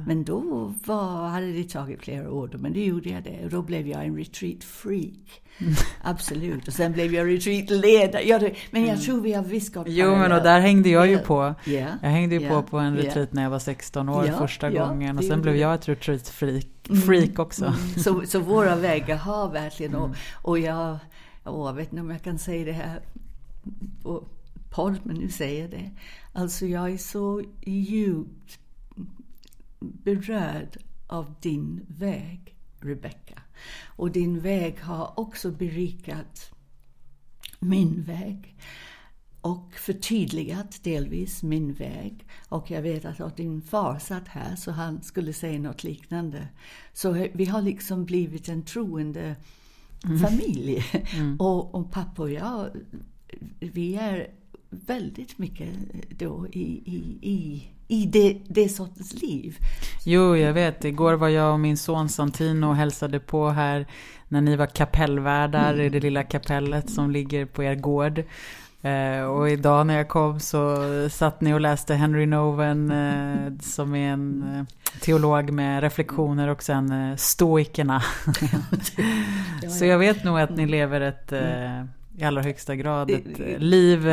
[0.07, 3.43] Men då var, hade det tagit flera år, då, men det gjorde jag det.
[3.43, 5.41] Och då blev jag en retreat-freak.
[6.03, 6.67] Absolut.
[6.67, 8.21] Och sen blev jag retreat-ledare.
[8.25, 8.39] Ja,
[8.71, 11.55] men jag tror vi har visst gått Jo, men och där hängde jag ju på.
[11.65, 11.87] Ja.
[12.01, 12.49] Jag hängde ju Ja.
[12.49, 15.17] på på en retreat när jag var 16 år första gången.
[15.17, 16.67] Och sen blev jag ett retreat-freak
[17.05, 17.65] freak också.
[17.65, 17.77] Mm.
[18.03, 20.17] Så, så våra vägar har verkligen, och, Mm.
[20.41, 20.97] och jag,
[21.45, 22.99] åh, jag vet inte om jag kan säga det här
[24.03, 24.23] på
[24.69, 25.91] podd, men nu säger jag det.
[26.33, 28.59] Alltså jag är så djupt
[30.03, 33.41] berörd av din väg, Rebecca.
[33.85, 36.51] Och din väg har också berikat
[37.59, 38.55] min väg
[39.41, 42.25] och förtydligat delvis min väg.
[42.49, 46.47] Och jag vet att att din far satt här så han skulle säga något liknande.
[46.93, 49.35] Så vi har liksom blivit en troende
[50.21, 50.85] familj.
[51.39, 52.69] Och, och pappa och jag,
[53.59, 54.27] vi är
[54.69, 55.69] väldigt mycket
[56.19, 59.57] då i, i, i, i det, det sortens liv.
[60.05, 60.85] Jo, jag vet.
[60.85, 63.85] Igår var jag och min son Santino och hälsade på här
[64.27, 68.23] när ni var kapellvärdar i det lilla kapellet som ligger på er gård.
[68.81, 70.77] Eh, och idag när jag kom så
[71.09, 76.63] satt ni och läste Henry Noven eh, som är en eh, teolog med reflektioner och
[76.63, 78.03] sen eh, stoikerna.
[79.79, 81.83] så jag vet nog att ni lever ett eh,
[82.17, 84.07] i allra högsta grad ett liv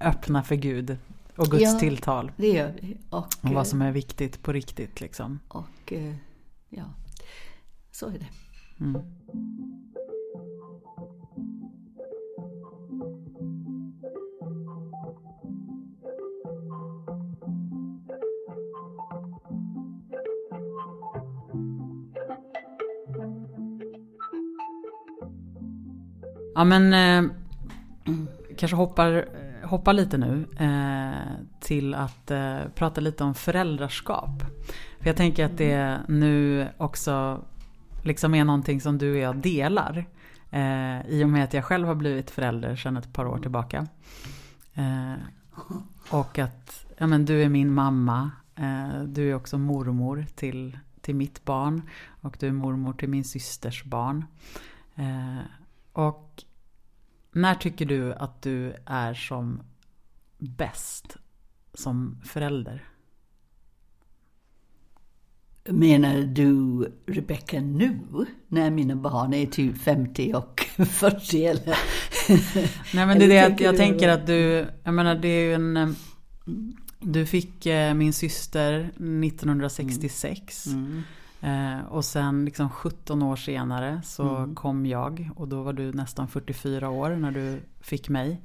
[0.00, 0.96] öppna för Gud
[1.38, 1.78] och Guds Ja.
[1.78, 2.32] tilltal.
[2.36, 2.96] Det gör vi.
[3.10, 5.38] Och, Och vad som är viktigt på riktigt liksom.
[5.48, 6.14] och eh,
[6.68, 6.84] ja,
[7.90, 8.26] så är det.
[8.80, 9.02] Mm.
[26.54, 27.30] Ja men eh,
[28.56, 29.28] kanske hoppar,
[29.68, 34.42] hoppa lite nu eh, till att eh, prata lite om föräldraskap.
[35.00, 37.44] För jag tänker att det nu också
[38.02, 40.06] liksom är någonting som du och jag delar.
[40.50, 43.86] Eh, I och med att jag själv har blivit förälder sedan ett par år tillbaka.
[44.74, 45.14] Eh,
[46.10, 48.30] och att ja, men du är min mamma.
[48.56, 51.82] Eh, du är också mormor till, till mitt barn.
[52.20, 54.24] Och du är mormor till min systers barn.
[54.94, 55.38] Eh,
[55.92, 56.44] och
[57.32, 59.62] när tycker du att du är som
[60.38, 61.16] bäst
[61.74, 62.84] som förälder?
[65.70, 67.98] Menar du Rebecca nu?
[68.48, 71.78] När mina barn är typ 50 och 40 eller?
[72.94, 75.54] Nej men det är det att jag tänker att du, jag menar det är ju
[75.54, 75.88] en eh,
[77.00, 81.02] Du fick eh, min syster 1966 Mm.
[81.40, 84.54] Eh, och sen liksom 17 år senare så Mm.
[84.54, 88.40] kom jag och då var du nästan 44 år när du fick mig.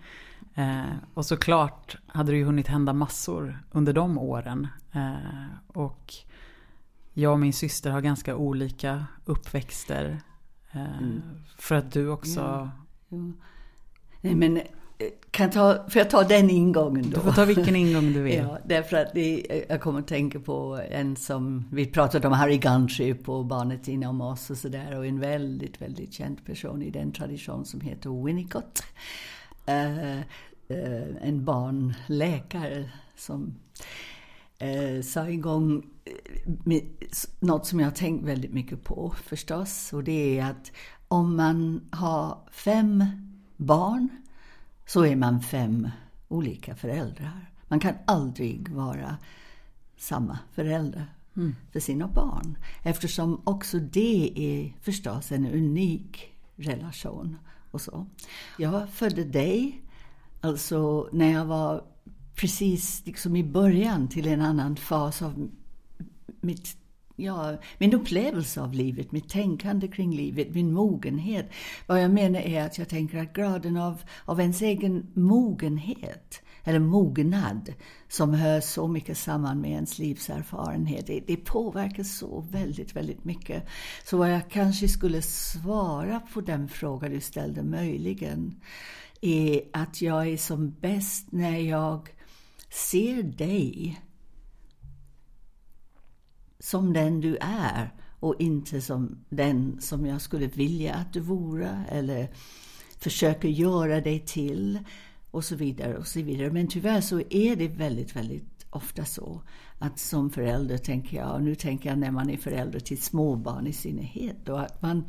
[0.56, 0.82] Eh,
[1.14, 4.68] och såklart hade det ju hunnit hända massor under de åren.
[4.92, 6.14] Eh, och
[7.14, 10.22] jag och min syster har ganska olika uppväxter.
[10.72, 11.22] Eh, Mm.
[11.58, 12.70] För att du också Ja.
[13.10, 13.34] Jo.
[14.22, 14.60] Nej men,
[15.32, 17.18] kan ta, får jag ta den ingången då?
[17.18, 18.36] Du får ta vilken ingång du vill.
[18.50, 22.58] Ja, därför att det, jag kommer att tänka på en som, vi pratade om Harry
[22.58, 27.12] Gunship och barnet inom oss och sådär och en väldigt, väldigt känd person i den
[27.12, 28.84] tradition som heter Winnicott.
[29.66, 30.24] Eh, eh,
[31.22, 33.56] en barnläkare som
[34.58, 36.82] eh, sa igång eh,
[37.40, 39.94] något som jag har tänkt väldigt mycket på förstås.
[39.94, 40.72] Och det är att
[41.08, 43.06] om man har fem
[43.58, 44.10] barn
[44.86, 45.90] så är man fem
[46.28, 47.52] olika föräldrar.
[47.68, 49.18] Man kan aldrig vara
[49.98, 51.56] samma förälder mm.
[51.72, 52.58] för sina barn.
[52.84, 57.38] Eftersom också det är förstås en unik relation.
[57.72, 58.06] och så.
[58.58, 59.82] Jag födde dig,
[60.42, 61.84] alltså när jag var
[62.36, 65.50] precis liksom i början till en annan fas av
[66.42, 66.78] mitt
[67.16, 71.50] ja, min upplevelse av livet, mitt tänkande kring livet, min mogenhet.
[71.88, 76.80] Vad jag menar är att jag tänker att graden av, av ens egen mogenhet, eller
[76.80, 77.74] mognad,
[78.08, 83.68] som hör så mycket samman med ens livserfarenhet, det, det påverkar så väldigt, väldigt mycket.
[84.06, 88.62] Så vad jag kanske skulle svara på den fråga du ställde möjligen,
[89.22, 92.10] är att jag är som bäst när jag
[92.70, 94.00] ser dig
[96.64, 101.86] som den du är och inte som den som jag skulle vilja att du vore
[101.90, 102.28] eller
[103.00, 104.80] försöker göra dig till
[105.32, 106.52] och så vidare och så vidare.
[106.52, 109.42] Men tyvärr så är det väldigt, väldigt ofta så
[109.80, 113.68] att som förälder tänker jag, och nu tänker jag när man är förälder till småbarn
[113.68, 115.06] i synnerhet, då att man,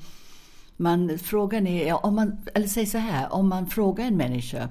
[0.77, 4.69] man frågan är, om man, eller säg så här, om man frågar en människa,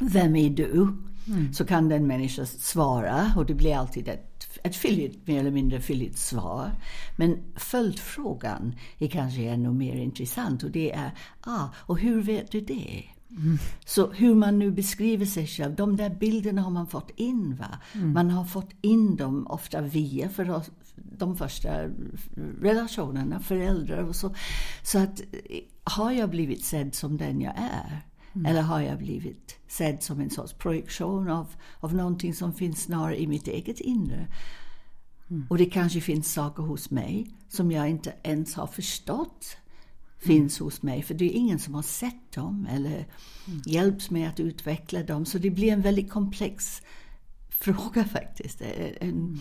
[0.00, 0.88] vem är du?
[1.26, 1.52] Mm.
[1.52, 5.80] Så kan den människan svara och det blir alltid ett, ett fylligt, mer eller mindre
[5.80, 6.70] fylligt svar.
[7.16, 12.60] Men följdfrågan är kanske ännu mer intressant och det är, ah, och hur vet du
[12.60, 13.04] det?
[13.30, 13.58] Mm.
[13.84, 17.56] Så hur man nu beskriver sig själv, de där bilderna har man fått in.
[17.56, 17.78] Va?
[17.92, 18.12] Mm.
[18.12, 20.62] Man har fått in dem ofta via för
[20.94, 21.68] de första
[22.60, 24.34] relationerna, föräldrar och så.
[24.82, 25.20] Så att
[25.84, 28.02] har jag blivit sedd som den jag är?
[28.36, 28.46] Mm.
[28.46, 31.46] Eller har jag blivit sedd som en sorts projektion av,
[31.80, 34.26] av någonting som finns snarare i mitt eget inre?
[35.30, 35.46] Mm.
[35.50, 39.56] Och det kanske finns saker hos mig som jag inte ens har förstått
[40.18, 41.02] finns hos mig.
[41.02, 43.06] För det är ingen som har sett dem eller
[43.46, 43.62] mm.
[43.66, 45.26] hjälps med att utveckla dem.
[45.26, 46.82] Så det blir en väldigt komplex
[47.48, 48.60] fråga faktiskt.
[48.60, 49.38] En, mm.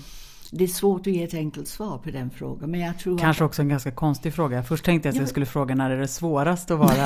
[0.51, 2.71] Det är svårt att ge ett enkelt svar på den frågan.
[2.71, 3.47] Men jag tror Kanske att...
[3.47, 4.63] också en ganska konstig fråga.
[4.63, 7.05] Först tänkte jag att jag skulle fråga när är det svårast att vara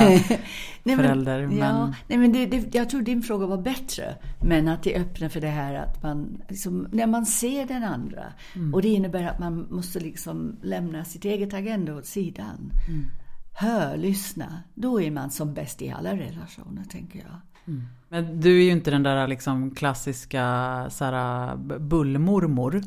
[0.82, 1.46] nej, förälder.
[1.46, 4.14] Men, ja, nej, men det, det, jag tror din fråga var bättre.
[4.42, 8.24] Men att det öppnar för det här att man, liksom, när man ser den andra.
[8.54, 8.74] Mm.
[8.74, 12.72] Och det innebär att man måste liksom lämna sitt eget agenda åt sidan.
[12.88, 13.06] Mm.
[13.52, 14.62] Hör, lyssna.
[14.74, 17.40] Då är man som bäst i alla relationer, tänker jag.
[17.66, 17.86] Mm.
[18.12, 22.76] Men du är ju inte den där liksom klassiska såhär, bullmormor.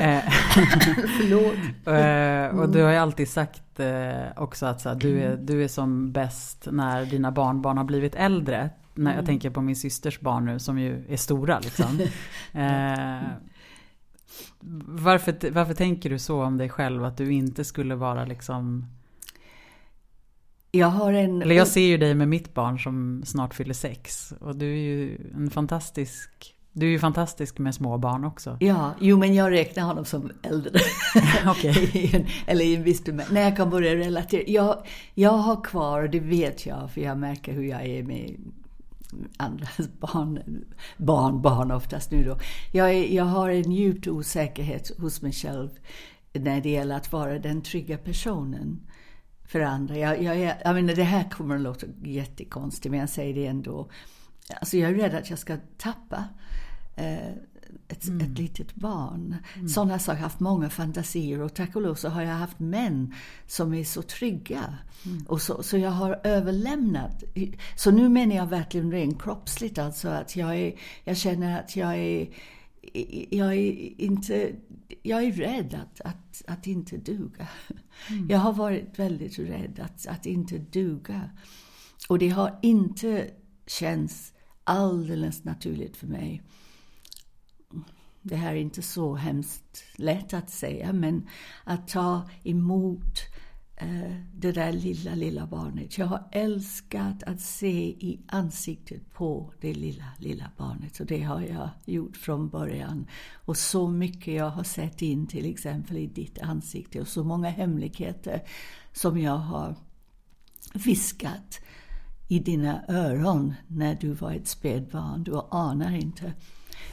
[0.00, 0.22] Eh,
[1.18, 1.54] Förlåt.
[1.86, 5.68] Eh, och du har ju alltid sagt eh, också att såhär, du, är, du är
[5.68, 8.70] som bäst när dina barnbarn har blivit äldre.
[8.94, 9.26] När jag mm.
[9.26, 12.00] tänker på min systers barn nu som ju är stora liksom.
[14.86, 18.86] varför, varför tänker du så om dig själv att du inte skulle vara liksom
[20.78, 21.42] jag har en...
[21.42, 24.34] Eller jag ser ju dig med mitt barn som snart fyller sex.
[24.40, 26.54] Och du är ju en fantastisk...
[26.72, 28.56] Du är ju fantastisk med små barn också.
[28.60, 30.80] Ja, jo men jag räknar honom som äldre.
[31.46, 32.26] Okej.
[32.46, 34.42] Eller i en viss När jag kan börja relatera.
[34.46, 38.36] Jag, jag har kvar, och det vet jag, för jag märker hur jag är med
[39.36, 40.64] andras barn,
[40.96, 42.38] barn, barn oftast nu då.
[42.72, 45.68] Jag, är, jag har en djup osäkerhet hos mig själv
[46.32, 48.80] när det gäller att vara den trygga personen
[49.48, 49.96] för andra.
[49.96, 53.90] Jag, jag, jag menar, det här kommer att låta jättekonstigt, men jag säger det ändå.
[54.60, 56.24] Alltså jag är rädd att jag ska tappa
[56.96, 57.28] eh,
[57.88, 58.20] ett, mm.
[58.20, 59.36] ett litet barn.
[59.54, 59.68] Mm.
[59.68, 60.16] Sådana saker.
[60.16, 63.14] Jag har haft många fantasier och tack och lov så har jag haft män
[63.46, 64.78] som är så trygga.
[65.06, 65.24] Mm.
[65.28, 67.24] Och så, så jag har överlämnat.
[67.76, 71.96] Så nu menar jag verkligen rent kroppsligt alltså att jag, är, jag känner att jag
[71.98, 72.28] är
[73.30, 74.54] jag är inte
[75.02, 77.48] jag är rädd att, att, att inte duga.
[78.10, 78.28] Mm.
[78.28, 81.30] Jag har varit väldigt rädd att, att inte duga.
[82.08, 83.30] Och det har inte
[83.66, 84.32] känts
[84.64, 86.42] alldeles naturligt för mig.
[88.22, 91.28] Det här är inte så hemskt lätt att säga, men
[91.64, 93.18] att ta emot
[94.34, 95.98] det där lilla, lilla barnet.
[95.98, 101.00] Jag har älskat att se i ansiktet på det lilla, lilla barnet.
[101.00, 103.06] Och det har jag gjort från början.
[103.32, 107.48] Och så mycket jag har sett in till exempel i ditt ansikte och så många
[107.48, 108.42] hemligheter
[108.92, 109.74] som jag har
[110.74, 111.60] viskat
[112.28, 115.24] i dina öron när du var ett spädbarn.
[115.24, 116.32] Du anar inte.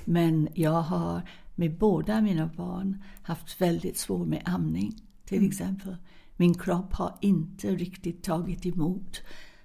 [0.05, 1.21] Men jag har
[1.55, 5.49] med båda mina barn haft väldigt svårt med amning till mm.
[5.49, 5.95] exempel.
[6.37, 9.21] Min kropp har inte riktigt tagit emot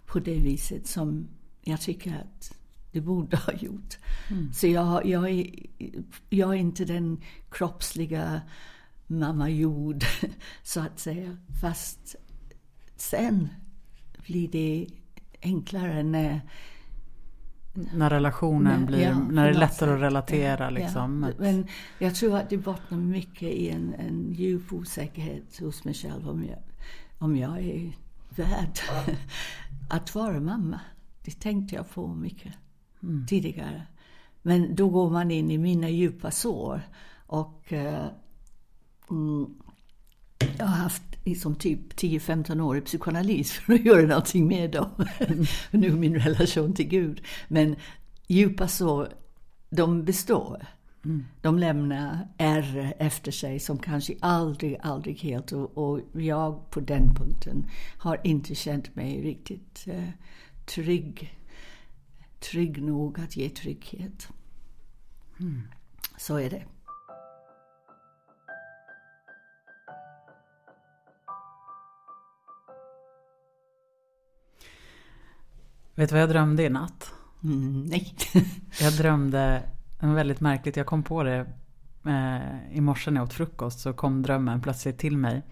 [0.06, 1.28] på det viset som
[1.62, 2.56] jag tycker att
[2.92, 3.98] det borde ha gjort.
[4.30, 4.52] Mm.
[4.52, 5.50] Så jag, jag, är,
[6.28, 8.40] jag är inte den kroppsliga
[9.06, 10.04] mamma jord,
[10.62, 11.36] så att säga.
[11.60, 12.16] Fast
[12.96, 13.48] sen
[14.26, 14.86] blir det
[15.42, 16.40] enklare när
[17.72, 21.26] när relationen blir, ja, när det är lättare att relatera ja, liksom.
[21.28, 21.34] Ja.
[21.38, 21.66] Men
[21.98, 26.44] jag tror att det bottnar mycket i en, en djup osäkerhet hos mig själv om
[26.44, 26.58] jag,
[27.18, 27.92] om jag är
[28.28, 28.80] värd
[29.90, 30.80] att vara mamma.
[31.24, 32.54] Det tänkte jag på mycket
[33.02, 33.26] mm.
[33.26, 33.86] tidigare.
[34.42, 36.82] Men då går man in i mina djupa sår.
[37.26, 38.06] Och uh,
[39.10, 39.54] mm,
[40.58, 45.06] jag har haft liksom typ 10-15 år i psykoanalys för att göra någonting med dem.
[45.18, 45.44] Mm.
[45.70, 47.20] nu min relation till Gud.
[47.48, 47.76] Men
[48.26, 49.08] djupa sår,
[49.70, 50.66] de består.
[51.04, 51.24] Mm.
[51.40, 57.14] De lämnar ärr efter sig som kanske aldrig, aldrig helt och, och, jag på den
[57.14, 57.66] punkten
[57.98, 60.08] har inte känt mig riktigt eh,
[60.66, 61.38] trygg.
[62.40, 64.28] Trygg nog att ge trygghet.
[65.40, 65.62] Mm.
[66.18, 66.62] Så är det.
[75.94, 77.12] Vet du vad jag drömde i natt?
[77.44, 78.16] Mm, nej.
[78.80, 79.62] jag drömde
[80.00, 80.76] väldigt märkligt.
[80.76, 81.46] Jag kom på det
[82.06, 83.80] eh, i morse när jag åt frukost.
[83.80, 85.42] Så kom drömmen plötsligt till mig.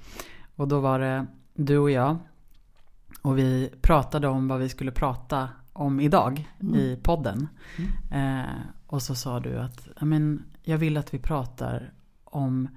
[0.56, 2.18] Och då var det du och jag.
[3.22, 6.74] Och vi pratade om vad vi skulle prata om idag mm.
[6.74, 7.48] i podden.
[8.10, 8.40] Mm.
[8.40, 8.54] Eh,
[8.86, 11.92] och så sa du att men, jag vill att vi pratar
[12.24, 12.68] om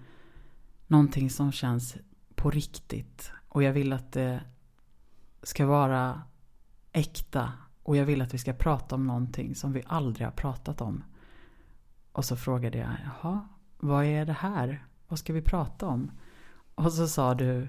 [0.87, 1.95] någonting som känns
[2.35, 3.31] på riktigt.
[3.47, 4.41] Och jag vill att det
[5.43, 6.21] ska vara
[6.93, 7.51] äkta.
[7.83, 11.03] Och jag vill att vi ska prata om någonting som vi aldrig har pratat om.
[12.11, 13.47] Och så frågade jag, jaha,
[13.79, 14.85] vad är det här?
[15.07, 16.11] Vad ska vi prata om?
[16.75, 17.67] Och så sa du,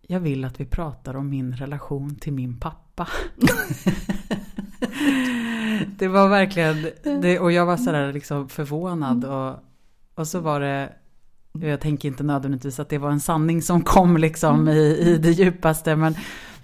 [0.00, 3.08] jag vill att vi pratar om min relation till min pappa.
[5.98, 9.24] det var verkligen, det, och jag var sådär liksom förvånad.
[9.24, 9.56] Och,
[10.14, 10.92] och så var det,
[11.52, 15.30] jag tänker inte nödvändigtvis att det var en sanning som kom liksom i, i det
[15.30, 15.96] djupaste.
[15.96, 16.14] Men,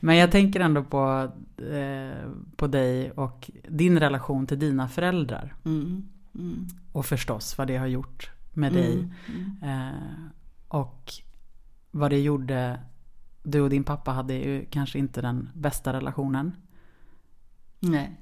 [0.01, 1.31] men jag tänker ändå på,
[1.63, 5.55] eh, på dig och din relation till dina föräldrar.
[5.65, 6.09] Mm.
[6.35, 6.67] Mm.
[6.93, 8.83] Och förstås vad det har gjort med mm.
[8.83, 9.09] dig.
[9.29, 9.89] Mm.
[9.89, 10.29] Eh,
[10.69, 11.13] och
[11.91, 12.81] vad det gjorde.
[13.43, 16.53] Du och din pappa hade ju kanske inte den bästa relationen.
[17.81, 18.21] Nej.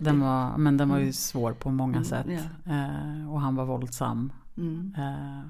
[0.00, 1.12] den var, men den var ju mm.
[1.12, 2.26] svår på många mm, sätt.
[2.28, 2.72] Ja.
[2.72, 4.32] Eh, och han var våldsam.
[4.96, 5.48] Eh,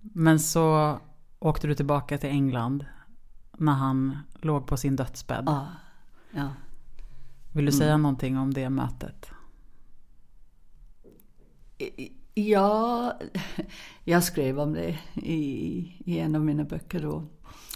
[0.00, 0.98] men så
[1.38, 2.84] åkte du tillbaka till England.
[3.58, 5.44] När han låg på sin dödsbädd.
[5.46, 5.66] Ja.
[6.30, 6.48] ja.
[7.52, 9.30] Vill du säga någonting om det mötet?
[12.34, 13.12] Ja,
[14.04, 17.24] jag skrev om det i, i en av mina böcker då.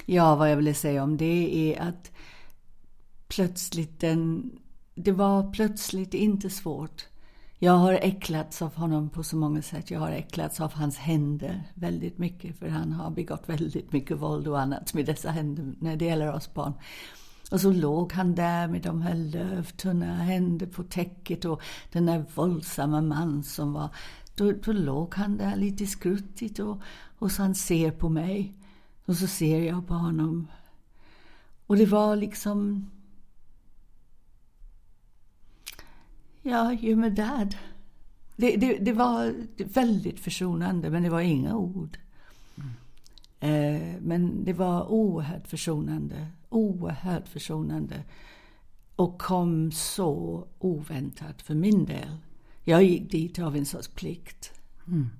[0.06, 2.12] Ja, vad jag ville säga om det är att
[3.28, 4.50] plötsligt den,
[4.94, 7.06] det var plötsligt inte svårt.
[7.62, 9.90] Jag har äcklats av honom på så många sätt.
[9.90, 12.58] Jag har äcklats av hans händer väldigt mycket.
[12.58, 16.34] För han har begått väldigt mycket våld och annat med dessa händer när det gäller
[16.34, 16.72] oss barn.
[17.50, 22.24] Och så låg han där med de här lövtunna händer på täcket och den där
[22.34, 23.88] våldsamma man som var...
[24.34, 26.80] Då, då låg han där lite skruttigt och,
[27.18, 28.54] och så han ser på mig.
[29.04, 30.46] Och så ser jag på honom.
[31.66, 32.90] Och det var liksom...
[36.42, 37.56] Ja, you're my dad.
[38.36, 41.98] Det, det, det var väldigt försonande, men det var inga ord.
[42.56, 42.70] Mm.
[43.40, 48.04] Eh, men det var oerhört försonande oerhört försonande
[48.96, 52.16] och kom så oväntat för min del.
[52.64, 54.52] Jag gick dit av en sorts plikt.
[54.86, 55.10] Mm.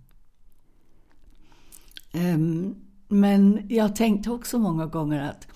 [2.13, 2.77] Um,
[3.09, 5.49] men jag tänkte också många gånger att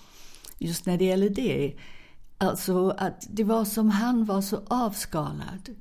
[0.59, 1.73] just när det gäller det,
[2.37, 5.75] alltså att det var som han var så avskalad.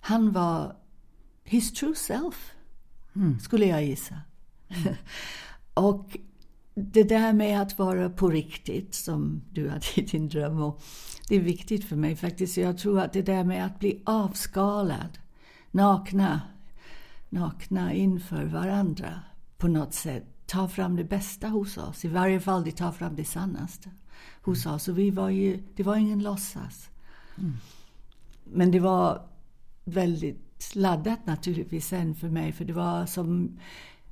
[0.00, 0.76] Han var
[1.44, 2.52] his true self,
[3.16, 3.38] mm.
[3.38, 4.14] skulle jag gissa.
[4.68, 4.94] Mm.
[5.74, 6.16] och
[6.74, 10.62] det där med att vara på riktigt som du hade i din dröm.
[10.62, 10.82] Och
[11.28, 12.56] det är viktigt för mig faktiskt.
[12.56, 15.18] Jag tror att det där med att bli avskalad,
[15.70, 16.40] nakna,
[17.28, 19.20] nakna inför varandra
[19.58, 20.24] på något sätt.
[20.46, 22.04] Ta fram det bästa hos oss.
[22.04, 23.90] I varje fall det tar fram det sannaste
[24.46, 24.88] hos oss.
[24.88, 26.88] Och vi var ju, det var ingen låtsas.
[27.38, 27.56] Mm.
[28.44, 29.28] Men det var
[29.84, 32.52] väldigt laddat naturligtvis sen för mig.
[32.52, 33.58] För det var som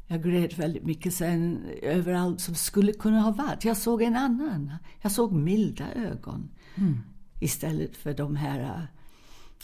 [0.06, 3.64] jag grät väldigt mycket sen över allt som skulle kunna ha varit.
[3.64, 4.72] Jag såg en annan.
[5.00, 6.50] Jag såg milda ögon.
[6.74, 6.98] Mm.
[7.40, 8.88] Istället för de här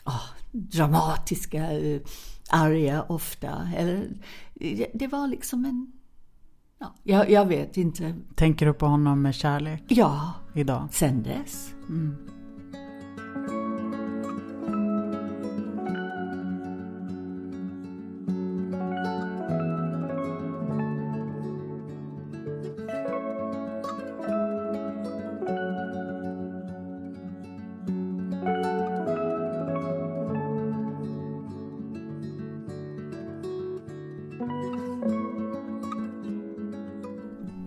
[0.05, 2.01] oh, dramatiska, uh,
[2.51, 3.69] arga ofta.
[3.77, 4.09] Eller,
[4.95, 5.93] det var liksom en...
[6.81, 8.15] Ja, jag, jag, vet inte.
[8.35, 9.83] Tänker du på honom med kärlek?
[9.89, 10.33] Ja.
[10.55, 10.89] Idag?
[10.91, 11.75] Sen dess.
[11.89, 12.17] Mm.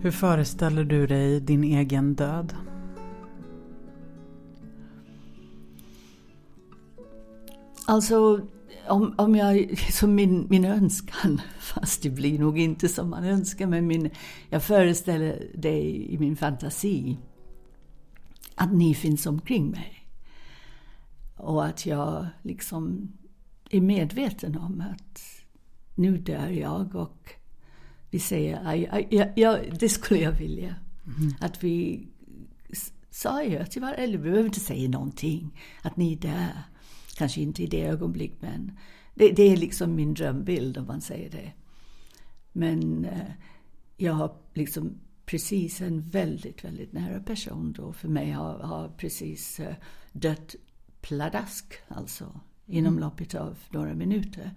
[0.04, 2.54] Hur föreställer du dig din egen död?
[7.86, 8.40] Alltså,
[8.88, 13.66] om, om jag, som min, min önskan, fast det blir nog inte som man önskar,
[13.66, 14.10] men min,
[14.50, 17.18] jag föreställer dig i min fantasi
[18.54, 20.08] att ni finns omkring mig.
[21.36, 23.12] Och att jag liksom
[23.70, 25.20] är medveten om att
[25.94, 27.34] nu dör jag och
[28.14, 28.74] vi säger,
[29.10, 30.74] ja, ja, det skulle jag vilja.
[31.06, 31.34] Mm.
[31.40, 32.06] Att vi
[33.10, 36.62] sa ju till varandra, eller vi behöver inte säga någonting, att ni är där.
[37.16, 38.78] Kanske inte i det ögonblick, men
[39.14, 41.52] det, det, är liksom min drömbild om man säger det.
[42.52, 43.30] Men eh,
[43.96, 49.60] jag har liksom precis en väldigt, väldigt nära person då för mig har, har precis
[49.60, 49.74] eh,
[50.12, 50.54] dött
[51.00, 53.04] pladask, alltså inom mm.
[53.04, 54.50] loppet av några minuter.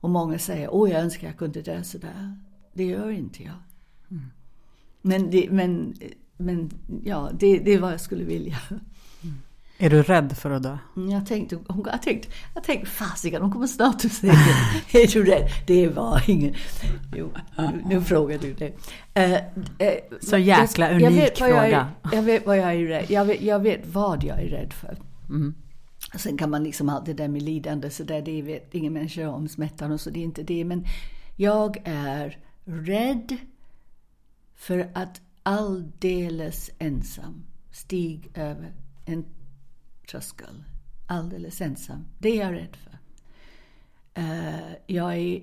[0.00, 2.38] Och många säger, åh jag önskar jag kunde dö sådär.
[2.78, 3.54] Det gör inte jag.
[4.10, 4.24] Mm.
[5.02, 5.94] Men, det, men,
[6.36, 6.70] men
[7.04, 8.58] ja, det, det är vad jag skulle vilja.
[8.70, 9.34] Mm.
[9.78, 10.78] Är du rädd för att dö?
[10.96, 14.32] Mm, jag tänkte, jag tänkte, jag tänkte fasiken, de kommer snart att säga
[14.92, 15.50] Är du rädd?
[15.66, 16.54] Det var ingen...
[17.16, 18.68] Jo, nu, nu frågar du det.
[19.18, 19.32] Uh,
[19.88, 21.54] uh, Så jäkla unik jag vet fråga.
[21.54, 24.48] Jag, är, jag vet vad jag är rädd jag vet, jag vet vad jag är
[24.48, 24.96] rädd för.
[25.28, 25.54] Mm.
[26.14, 29.30] Sen kan man liksom allt det där med lidande så där, det vet ingen människa
[29.30, 30.64] om smärtan och så, det är inte det.
[30.64, 30.84] Men
[31.36, 33.36] jag är rädd
[34.54, 38.72] för att alldeles ensam stig över
[39.04, 39.24] en
[40.10, 40.64] tröskel.
[41.06, 42.06] Alldeles ensam.
[42.18, 42.98] Det är jag rädd för.
[44.22, 45.42] Uh, jag är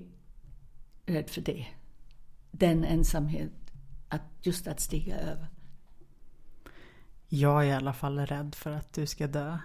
[1.06, 1.66] rädd för det.
[2.50, 3.52] Den ensamhet,
[4.08, 5.48] att just att stiga över.
[7.28, 9.58] Jag är i alla fall rädd för att du ska dö.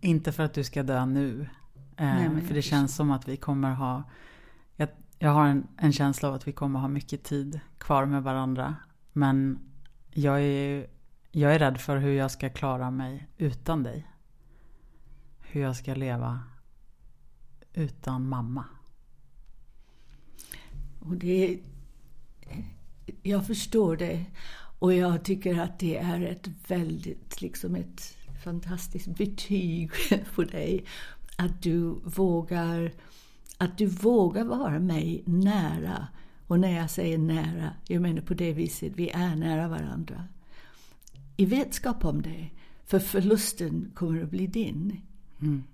[0.00, 1.48] Inte för att du ska dö nu.
[1.96, 4.02] Eh, Nej, för det känns som att vi kommer ha...
[5.18, 8.76] Jag, har en, en, känsla av att vi kommer ha mycket tid kvar med varandra.
[9.12, 9.58] Men
[10.10, 10.86] jag är,
[11.32, 14.06] jag är rädd för hur jag ska klara mig utan dig.
[15.40, 16.40] Hur jag ska leva
[17.74, 18.64] utan mamma.
[20.98, 21.60] Och det...
[23.22, 24.24] Jag förstår det.
[24.78, 29.90] Och jag tycker att det är ett väldigt, liksom ett fantastiskt betyg
[30.34, 30.84] på dig.
[31.36, 32.92] Att du vågar,
[33.58, 36.08] att du vågar vara mig nära.
[36.46, 40.24] Och när jag säger nära, jag menar på det viset, vi är nära varandra.
[41.36, 42.50] I vetskap om det.
[42.84, 45.00] För förlusten kommer att bli din.
[45.40, 45.64] Mm.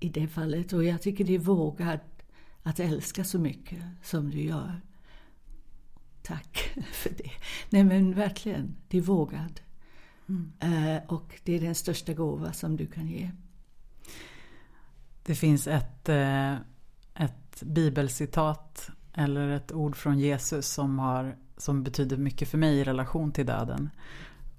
[0.00, 0.72] I det fallet.
[0.72, 2.22] Och jag tycker det är vågat
[2.62, 4.80] att älska så mycket som du gör.
[6.22, 6.58] Tack
[6.92, 7.30] för det.
[7.70, 9.62] Nej men verkligen, det är vågat.
[10.28, 10.52] Mm.
[10.60, 13.30] Eh, och det är den största gåva som du kan ge.
[15.28, 16.52] Det finns ett, eh,
[17.14, 22.84] ett bibelcitat eller ett ord från Jesus som, har, som betyder mycket för mig i
[22.84, 23.90] relation till döden.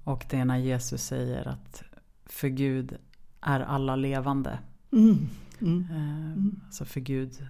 [0.04, 1.82] Och det är när Jesus säger att
[2.26, 2.96] för Gud
[3.40, 4.58] är alla levande.
[4.92, 5.28] Mm.
[5.60, 5.86] Mm.
[5.90, 6.60] Mm.
[6.66, 7.46] Alltså för Gud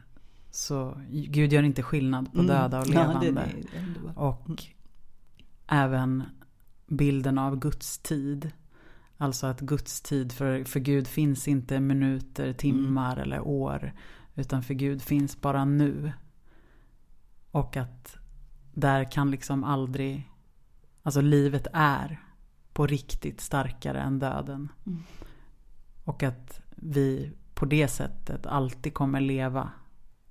[0.50, 2.46] så Gud gör inte skillnad på mm.
[2.46, 3.46] döda och levande.
[4.16, 4.58] Ja, och mm.
[5.66, 6.22] även
[6.86, 8.50] bilden av Guds tid.
[9.22, 13.22] Alltså att Guds tid, för, för Gud finns inte minuter, timmar mm.
[13.22, 13.92] eller år.
[14.34, 16.12] Utan för Gud finns bara nu.
[17.50, 18.16] Och att
[18.72, 20.30] där kan liksom aldrig,
[21.02, 22.20] alltså livet är
[22.72, 24.68] på riktigt starkare än döden.
[24.86, 25.02] Mm.
[26.04, 29.70] Och att vi på det sättet alltid kommer leva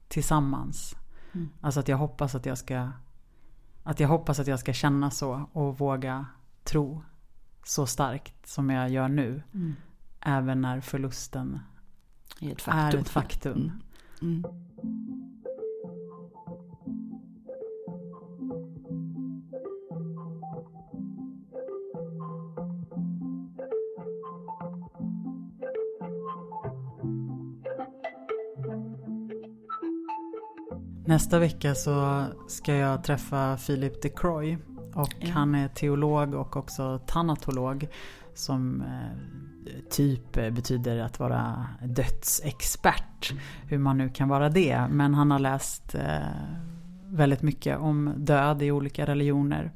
[0.07, 0.95] tillsammans.
[1.33, 1.49] Mm.
[1.61, 2.91] Alltså att jag hoppas att jag ska
[3.83, 6.25] att jag hoppas att jag ska känna så och våga
[6.63, 7.03] tro
[7.63, 9.43] så starkt som jag gör nu.
[9.53, 9.75] Mm.
[10.19, 11.59] Även när förlusten
[12.41, 12.99] är ett faktum.
[12.99, 13.71] Är ett faktum.
[14.21, 14.45] Mm.
[14.45, 14.69] Mm.
[31.09, 34.57] Nästa vecka så ska jag träffa Philip de Croy
[34.93, 35.31] och ja.
[35.31, 37.87] han är teolog och också tanatolog.
[38.33, 43.33] Som eh, typ betyder att vara dödsexpert.
[43.67, 44.87] Hur man nu kan vara det.
[44.89, 46.19] Men han har läst eh,
[47.05, 49.71] väldigt mycket om död i olika religioner.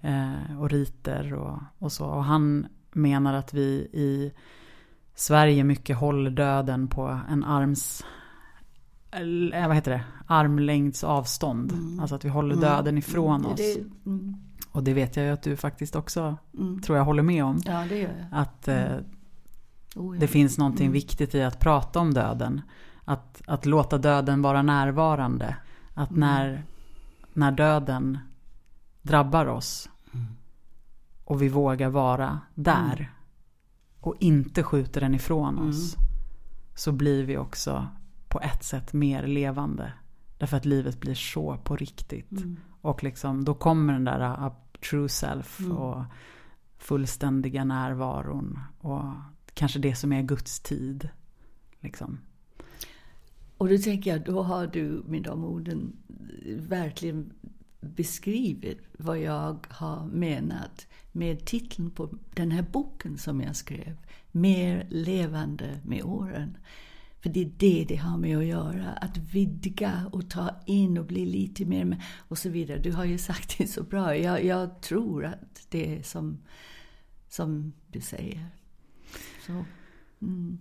[0.00, 2.06] Eh, och riter och, och så.
[2.06, 4.32] Och han menar att vi i
[5.14, 8.04] Sverige mycket håller döden på en arms
[9.52, 11.72] vad heter det, armlängds avstånd.
[11.72, 12.00] Mm.
[12.00, 12.68] Alltså att vi håller mm.
[12.68, 13.52] döden ifrån mm.
[13.52, 13.56] oss.
[13.56, 14.36] Det, mm.
[14.72, 16.80] Och det vet jag ju att du faktiskt också mm.
[16.80, 17.60] tror jag håller med om.
[17.64, 18.40] Ja, det gör jag.
[18.40, 18.84] Att eh,
[19.96, 20.20] oh, ja.
[20.20, 20.92] det finns någonting mm.
[20.92, 22.60] viktigt i att prata om döden.
[23.04, 25.56] Att, att låta döden vara närvarande.
[25.94, 26.64] Att när,
[27.32, 28.18] när döden
[29.02, 29.90] drabbar oss
[31.24, 33.12] och vi vågar vara där Mm.
[34.00, 35.68] och inte skjuter den ifrån Mm.
[35.68, 35.96] oss
[36.74, 37.86] så blir vi också
[38.30, 39.92] på ett sätt mer levande.
[40.38, 42.30] Därför att livet blir så på riktigt.
[42.30, 42.56] Mm.
[42.80, 44.52] Och liksom, då kommer den där uh,
[44.90, 45.72] true self Mm.
[45.76, 46.04] och
[46.78, 48.58] fullständiga närvaron.
[48.78, 49.04] Och
[49.54, 51.08] kanske det som är Guds tid.
[51.80, 52.20] Liksom.
[53.58, 55.96] Och då tänker jag, då har du med de orden
[56.56, 57.32] verkligen
[57.80, 63.96] beskrivit vad jag har menat med titeln på den här boken som jag skrev.
[64.32, 66.56] Mer levande med åren.
[67.22, 68.92] För det är det det har med att göra.
[68.92, 72.78] Att vidga och ta in och bli lite mer med och så vidare.
[72.78, 74.16] Du har ju sagt det så bra.
[74.16, 76.38] Jag, jag tror att det är som,
[77.28, 78.46] som du säger.
[79.46, 79.64] Så,
[80.22, 80.58] mm.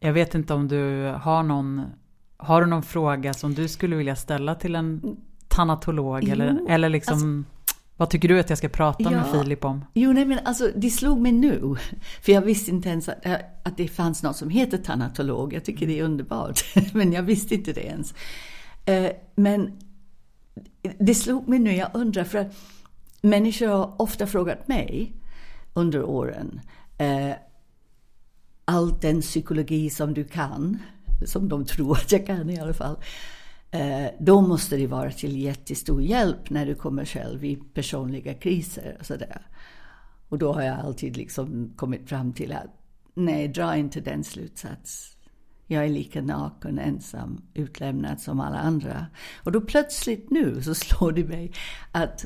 [0.00, 1.82] Jag vet inte om du har någon,
[2.36, 5.16] har du någon fråga som du skulle vilja ställa till en
[5.48, 6.24] tanatolog?
[6.24, 7.44] Jo, eller, eller liksom,
[8.00, 9.42] vad tycker du att jag ska prata med Ja.
[9.42, 9.84] Filip om?
[9.94, 11.76] Jo, nej, men alltså det slog mig nu.
[12.22, 13.26] För jag visste inte ens att,
[13.62, 15.52] att det fanns något som heter tanatolog.
[15.52, 16.60] Jag tycker det är underbart.
[16.92, 18.14] Men jag visste inte det ens.
[18.84, 19.78] Eh, Men
[20.98, 22.54] det slog mig nu, jag undrar, för att
[23.20, 25.12] människor har ofta frågat mig
[25.74, 26.60] under åren
[26.98, 27.32] eh,
[28.64, 30.78] all den psykologi som du kan,
[31.26, 32.96] som de tror att jag kan i alla fall,
[33.70, 38.96] Eh, då måste det vara till jättestor hjälp när du kommer själv i personliga kriser
[39.00, 39.46] och sådär.
[40.28, 42.80] Och då har jag alltid liksom kommit fram till att
[43.14, 45.16] nej, dra inte den slutsats.
[45.66, 49.06] Jag är lika naken, ensam, utlämnad som alla andra.
[49.44, 51.52] Och då plötsligt nu så slår det mig
[51.92, 52.24] att,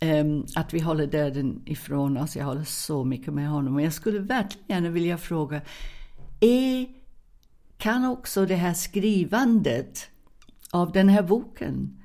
[0.00, 2.36] um, att vi håller döden ifrån oss.
[2.36, 3.74] Jag håller så mycket med honom.
[3.74, 5.60] Och jag skulle verkligen gärna vilja fråga,
[6.40, 6.86] är,
[7.78, 10.10] kan också det här skrivandet
[10.74, 12.02] av den här boken,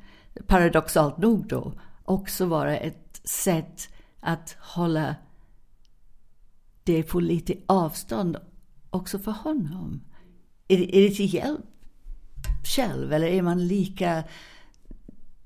[0.48, 3.90] paradoxalt nog då, också vara ett sätt
[4.20, 5.16] att hålla
[6.84, 8.38] det på lite avstånd
[8.90, 10.02] också för honom?
[10.68, 11.66] Är det, är det till hjälp
[12.64, 14.24] själv eller är man lika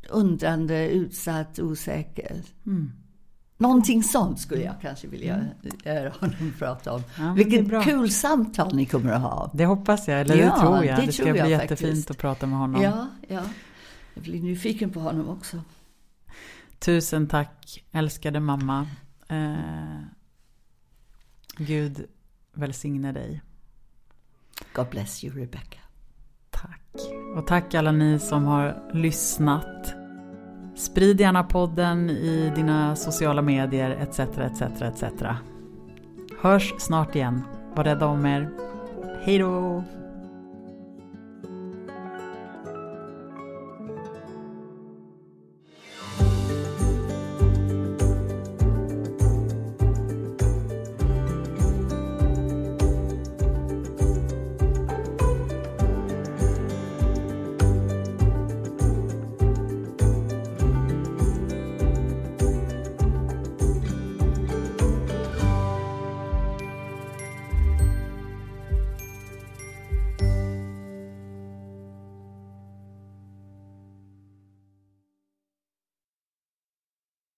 [0.09, 2.41] undrande, utsatt, osäker?
[2.65, 2.91] Mm.
[3.57, 5.45] Någonting sånt skulle jag kanske vilja
[5.85, 7.03] höra honom prata om.
[7.19, 9.51] Ja, Vilket kul samtal ni kommer att ha.
[9.53, 10.99] Det hoppas jag, eller Ja, det tror jag.
[10.99, 12.11] det Det, ska tror bli jag jättefint faktiskt.
[12.11, 12.81] att prata med honom.
[12.81, 13.41] Ja, ja.
[14.13, 15.61] Jag blir nyfiken på honom också.
[16.79, 18.87] Tusen tack älskade mamma.
[19.27, 19.99] Eh,
[21.57, 22.05] Gud
[22.53, 23.41] välsigne dig.
[24.73, 25.79] God bless you, Rebecca.
[26.49, 26.81] Tack.
[27.37, 29.93] Och tack alla ni som har lyssnat.
[30.75, 34.19] Sprid gärna podden i dina sociala medier etc.
[34.19, 34.61] etc.
[34.81, 35.03] etc.
[36.41, 37.41] Hörs snart igen.
[37.75, 38.49] Var rädda om er.
[39.23, 39.83] Hej då!